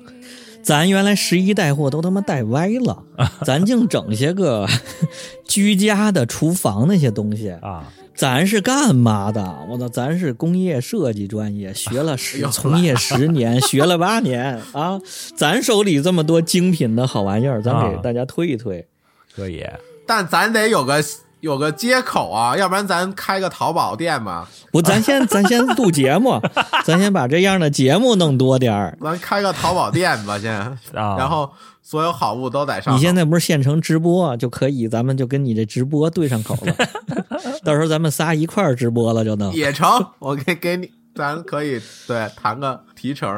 [0.70, 3.02] 咱原来十一带货都他妈带歪了，
[3.44, 4.68] 咱净整些个
[5.44, 7.50] 居家的厨房那些东西。
[7.50, 9.42] 啊咱是干嘛的？
[9.68, 15.02] 我操，咱是工业设计专业，学了十，呦从业十年， 学了八年啊！
[15.36, 18.86] 咱手里这么多精品的好玩意儿，咱给啊大家推一推。
[19.34, 19.66] 可以。
[20.06, 21.02] 但咱得有个
[21.42, 26.40] 有个接口啊，要不然咱开个淘宝店吧，不，咱先咱先录节目，
[26.84, 28.98] 咱先把这样的节目弄多点儿。
[29.02, 30.54] 咱开个淘宝店吧，先，
[30.94, 31.50] 啊 然后
[31.82, 32.96] 所有好物都在上。
[32.96, 36.74] 你现在不是现成直播就可以，咱们就跟你这直播对上口了。
[37.64, 39.54] 到时候咱们仨一块儿直播了，就能。
[39.54, 39.88] 也成，
[40.20, 43.30] 我给给你，咱可以对谈个提成。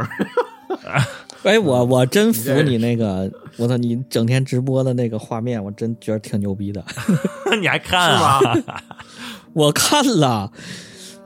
[1.43, 6.83] 哎，我我真服你那个，我操，你整天直播的那个画面，我真觉得挺牛逼的。
[7.59, 8.39] 你还看是啊？
[8.65, 8.83] 吧？
[9.53, 10.51] 我看了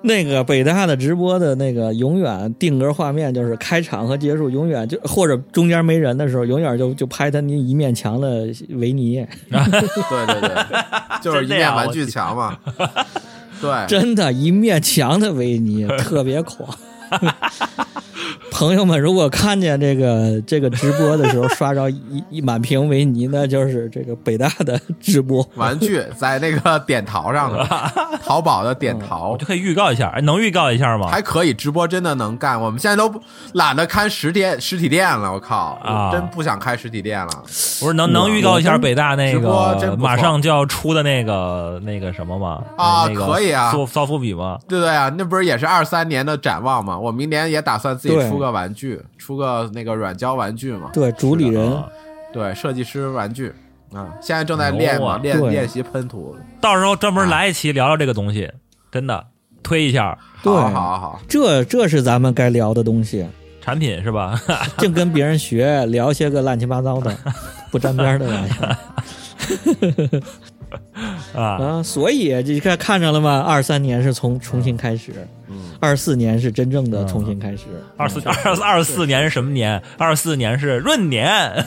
[0.02, 9.16] 那个北大的直播的那个，永远定格画面就是开场和结束，永远就或者中间没人的时候，永远就就拍他那一面墙的维尼，
[9.50, 12.58] 对对对，就是一面玩具墙嘛。
[13.62, 16.68] 对，真的，一面墙的维尼，特别狂。
[18.52, 25.46] 朋友们，如果看见这个这个直播的时候刷着一一满屏维尼，那就是这个北大的直播。
[25.56, 27.68] 玩具在那个点淘上的，
[28.24, 31.08] 淘宝的点淘我就可以预告一下，哎能预告一下吗？
[31.12, 32.60] 还可以，直播真的能干。
[32.60, 33.22] 我们现在都不
[33.54, 37.28] 懒得开实店实体店了，我靠，啊我真不想开实体店了。
[37.82, 42.64] 不是能能预告一下北大那直播马上就要出的那个那个什么吗？
[42.78, 44.58] 啊那个可以啊做骚伏笔吗？
[44.66, 46.98] 对对啊，那不是也是二三年的展望吗？
[47.06, 50.90] 我明年也打算自己出个玩具，出个那个软胶玩具嘛。
[50.92, 51.86] 对，主理人啊
[52.34, 53.54] 对，设计师玩具
[53.94, 56.36] 啊，现在正在练嘛，练练习喷涂。
[56.60, 58.52] 到时候专门来一期聊聊这个东西，
[58.92, 59.24] 真的
[59.62, 63.24] 推一下对好好好，这这是咱们该聊的东西，
[63.62, 64.42] 产品是吧？
[64.80, 67.16] 净跟别人学，聊些个乱七八糟的、
[67.70, 68.78] 不沾边儿的玩意儿
[71.40, 71.84] 啊，啊。
[71.84, 73.40] 所以这看看着了吗？
[73.40, 75.28] 二三年是从重新开始，嗯，
[75.80, 77.64] 二四年是真正的重新开始。
[77.98, 79.82] 二四二二四年是什么年？
[79.98, 81.28] 二四年是闰年。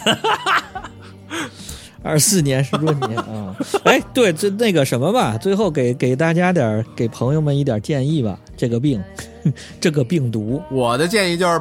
[2.01, 3.55] 二四年是闰年啊！
[3.85, 8.39] 哎，对，这那个什么吧，最后给给大家点儿，给朋友们一点建议吧。
[8.57, 9.03] 这个病，
[9.81, 11.61] 这个病毒，我的建议就是，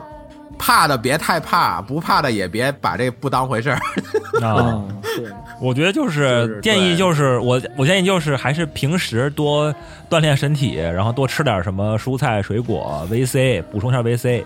[0.57, 3.79] 怕的别太怕，不怕的也别把这不当回事儿。
[4.39, 4.85] 啊，啊，
[5.17, 5.25] 对，
[5.59, 9.73] 我觉得就就是是建议就是我我建议就是还是平时多
[10.09, 14.43] 锻炼身体，然后多吃点什么蔬菜水果、VC，补充一下 VC，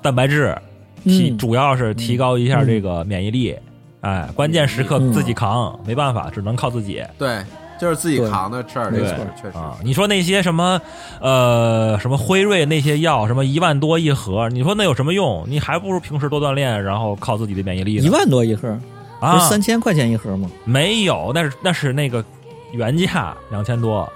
[0.00, 0.56] 蛋白质，
[1.04, 3.54] 提嗯主要是提高一下这个免疫力。
[4.00, 7.02] 哎，关键时刻嗯自己扛，没办法，只能靠自己。
[7.18, 7.42] 对，
[7.80, 9.56] 就是自己扛的事儿，这个没错确实。
[9.56, 10.78] 啊，你说那些什么，
[11.20, 15.44] 呃，什么辉瑞那些药，什么一万多一盒，你说那有什么用？
[15.48, 18.02] 你还不如平时多锻炼，然后靠自己的免疫力呢。
[18.02, 18.78] 一万多一盒，
[19.24, 20.50] 不啊是，三千块钱一盒吗？
[20.64, 22.24] 没有，那是那是那个
[22.72, 24.08] 原价两千多，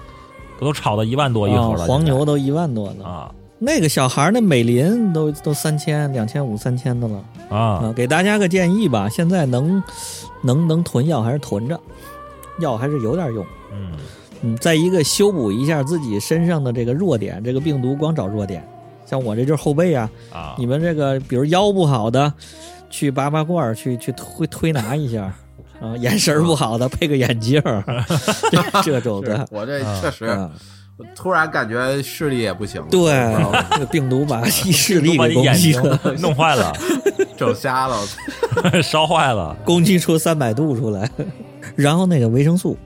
[0.57, 1.83] 不都炒到一万多一盒了？
[1.83, 3.05] 啊黄牛都一万多呢。
[3.05, 3.31] 啊
[3.61, 7.93] 那个小孩儿那美林都都三千、两千五、三千的了啊啊！
[7.93, 9.83] 给大家个建议吧，现在能
[10.41, 11.77] 能能囤药还是囤着，
[12.59, 13.45] 药还是有点用。
[13.73, 13.91] 嗯
[14.43, 18.65] 嗯，再一个修补一下自己身上的这个弱点，这个病毒光找弱点，
[19.05, 22.33] 像我这就是后背啊，啊，你们这个比如腰不好的，
[22.89, 25.33] 去拔拔罐儿，去去推推拿一下。
[25.81, 27.81] 啊，眼神儿不好的配个眼镜儿，
[28.51, 30.49] 这这种的，我这啊确实，
[31.15, 33.13] 突然感觉视力也不行了，对，
[33.71, 36.73] 这个病毒把视力把眼给攻击睛了，弄坏了，
[37.37, 37.95] 整瞎了。
[38.83, 39.55] 烧坏了。
[39.63, 41.09] 攻击出三百度出来。
[41.77, 42.77] 然后那个维生素，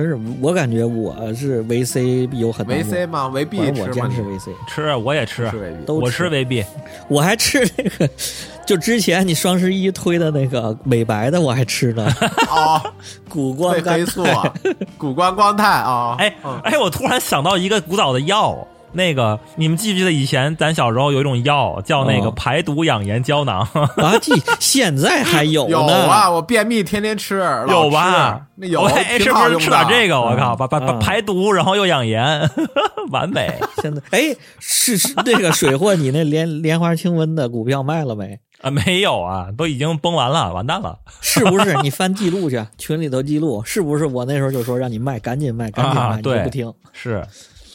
[0.00, 3.26] 真是我感觉我是维 C 有很大维 C 吗？
[3.28, 3.88] 维 B 我？
[3.88, 5.50] 坚持维 C，吃我也吃
[5.86, 6.64] 我吃维 B
[7.08, 8.08] 我还吃那个，
[8.64, 12.06] 就之前你双十一推的那个美白的，我还吃呢，
[12.48, 12.80] 哦，
[13.28, 14.54] 谷胱褪甘黑素啊，
[14.96, 16.16] 谷胱 光肽啊。
[16.18, 16.58] 哎嗯。
[16.64, 23.60] 哎，我突然想到一个古早的药，那个你们记不记得以前咱小时候有一种药叫那个哦排毒养颜胶囊？
[23.96, 25.70] 啊，这现在还有呢。
[25.70, 28.46] 有啊，我便秘天天吃，老有吧？
[28.56, 30.20] 那有，哎，挺好用是不是吃点这个？
[30.20, 32.50] 我靠，把把把嗯排毒，然后又养颜，
[33.10, 33.58] 完美。
[33.82, 38.38] 现在哎，是是那个水货，你那莲莲花清瘟的股票卖了没？
[38.60, 40.98] 啊，没有啊，都已经崩完了，完蛋了。
[41.22, 41.74] 是不是？
[41.82, 44.04] 你翻记录去，群里头记录，是不是？
[44.04, 46.74] 我那时候就说让你卖，赶紧卖，赶紧卖，你啊对就不听。
[46.92, 47.24] 是，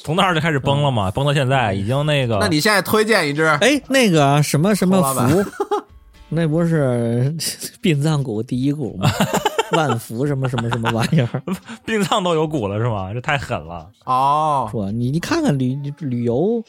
[0.06, 2.38] 从那儿就开始崩了嘛，崩到现在已经那个。
[2.40, 3.44] 那你现在推荐一只？
[3.60, 5.44] 哎，那个什么什么福，
[6.30, 7.36] 那不是
[7.82, 9.10] 殡葬股第一股吗？
[9.74, 11.42] 万福什么什么什么玩意儿，
[11.84, 13.12] 殡葬都有股了是吗？
[13.12, 13.90] 这太狠了。
[14.06, 16.64] 哦，说你你看看旅旅游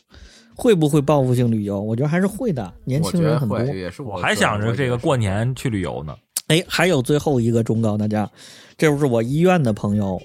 [0.54, 1.78] 会不会报复性旅游？
[1.78, 3.66] 我觉得还是会的，年轻人很多会，。
[3.78, 5.44] 也是我我还想着这个过年。
[5.44, 6.16] 年去旅游呢。
[6.48, 8.26] 哎，还有最后一个忠告大家，
[8.78, 10.18] 这不是我医院的朋友，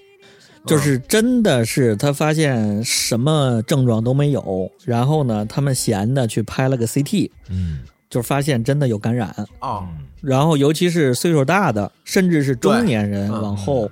[0.66, 9.88] 就是真的是他发现什么症状都没有，然后呢，他们闲的去拍了个 CT，嗯就发现真的有感染，哦，
[10.22, 13.90] 然后尤其是岁数大的，甚至是中年人往后，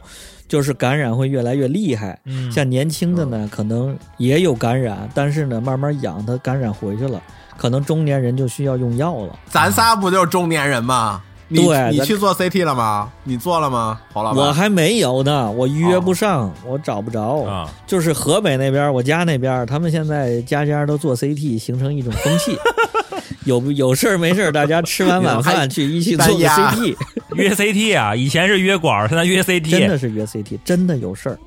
[0.48, 2.20] 就是感染会越来越厉害。
[2.26, 7.22] 嗯，像年轻的呢，可能也有感染，但是呢，慢慢养，他感染回去了，
[7.58, 9.40] 可能中年人就需要用药了。
[9.50, 11.24] 咱仨不就是中年人吗？
[11.52, 13.12] 你对你去做 CT 了吗？
[13.24, 14.00] 你做了吗？
[14.14, 17.42] 侯老板，我还没有呢，我约不上，我找不着。
[17.44, 22.56] 啊，就是河北那边，我家那边，他们现在家家都做 CT，形成一种风气。
[23.46, 26.96] 有有事儿没事儿，大家吃完晚饭 去一起做个 CT，
[27.34, 31.40] 约 CT 啊，以前是约管，现在约 CT，真的是约 CT，真的有事儿，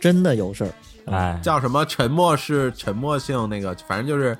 [0.00, 0.70] 真的有事儿。
[1.06, 4.36] 哎，叫什么沉默是沉默性那个，反正就是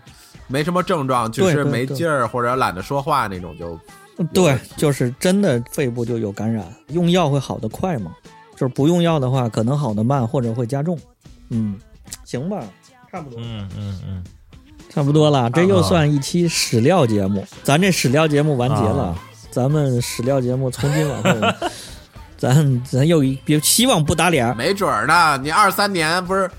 [0.48, 3.78] 没什么症状，就是没劲儿或者懒得说话那种就。
[4.32, 8.12] 对，就是真的肺部就有感染，用药会好的快吗？
[8.56, 10.98] 就是不用药的话，可能好的慢，或者会加重。
[11.48, 11.78] 嗯，
[12.24, 12.62] 行吧，
[13.10, 14.24] 差不多，嗯嗯嗯，
[14.88, 15.50] 差不多了。
[15.50, 19.18] 这又啊算一期史料节目，咱这史料节目完结了，啊
[19.50, 21.30] 咱们史料节目从今往后，
[22.38, 24.56] 咱咱又一别希望不打脸。
[24.56, 26.50] 没准儿呢，你二三年不是，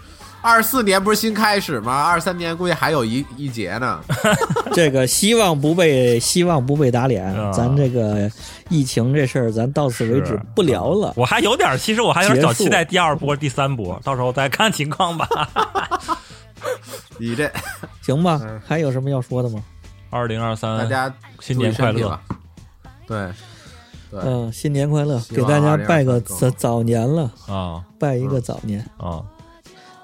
[0.43, 2.03] 二四年不是新开始吗？
[2.03, 3.99] 二三年估计还有一一节呢。
[4.73, 8.29] 这个希望不被希望不被打脸，啊咱这个
[8.69, 11.13] 疫情这事儿，咱到此为止不聊了。
[11.15, 15.27] 我还有点儿，其实我还有点儿小期待第二波、第三波，到时候再看情况吧。
[17.17, 17.49] 你这
[18.03, 18.61] 行吧嗯？
[18.67, 19.63] 还有什么要说的吗？
[20.09, 22.19] 二零二三，大家新年快乐！
[23.07, 23.31] 对
[24.11, 28.85] 对，嗯，新年快乐，给大家拜个早早年了，啊拜一个早年。
[28.97, 29.23] 啊！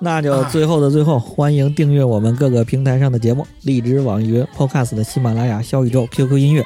[0.02, 6.64] 那就最后的最后，欢迎订阅我们各个平台上的节目：荔枝、网易云、Podcast 的喜马拉雅、小宇宙、QQ 音乐、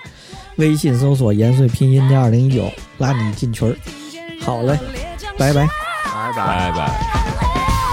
[0.58, 3.76] 微信搜索“延岁拼音加二零一九”，拉你进群儿。
[4.40, 4.78] 好嘞，
[5.38, 5.68] 拜拜，
[6.06, 7.00] 拜拜拜拜。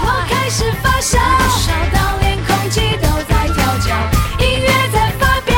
[0.03, 1.17] 我开始发烧，
[1.57, 3.95] 烧到连空气都在跳脚，
[4.37, 5.55] 音乐在发飙，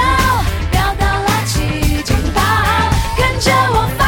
[0.71, 1.59] 飙到了七
[2.33, 4.02] 八跟着我。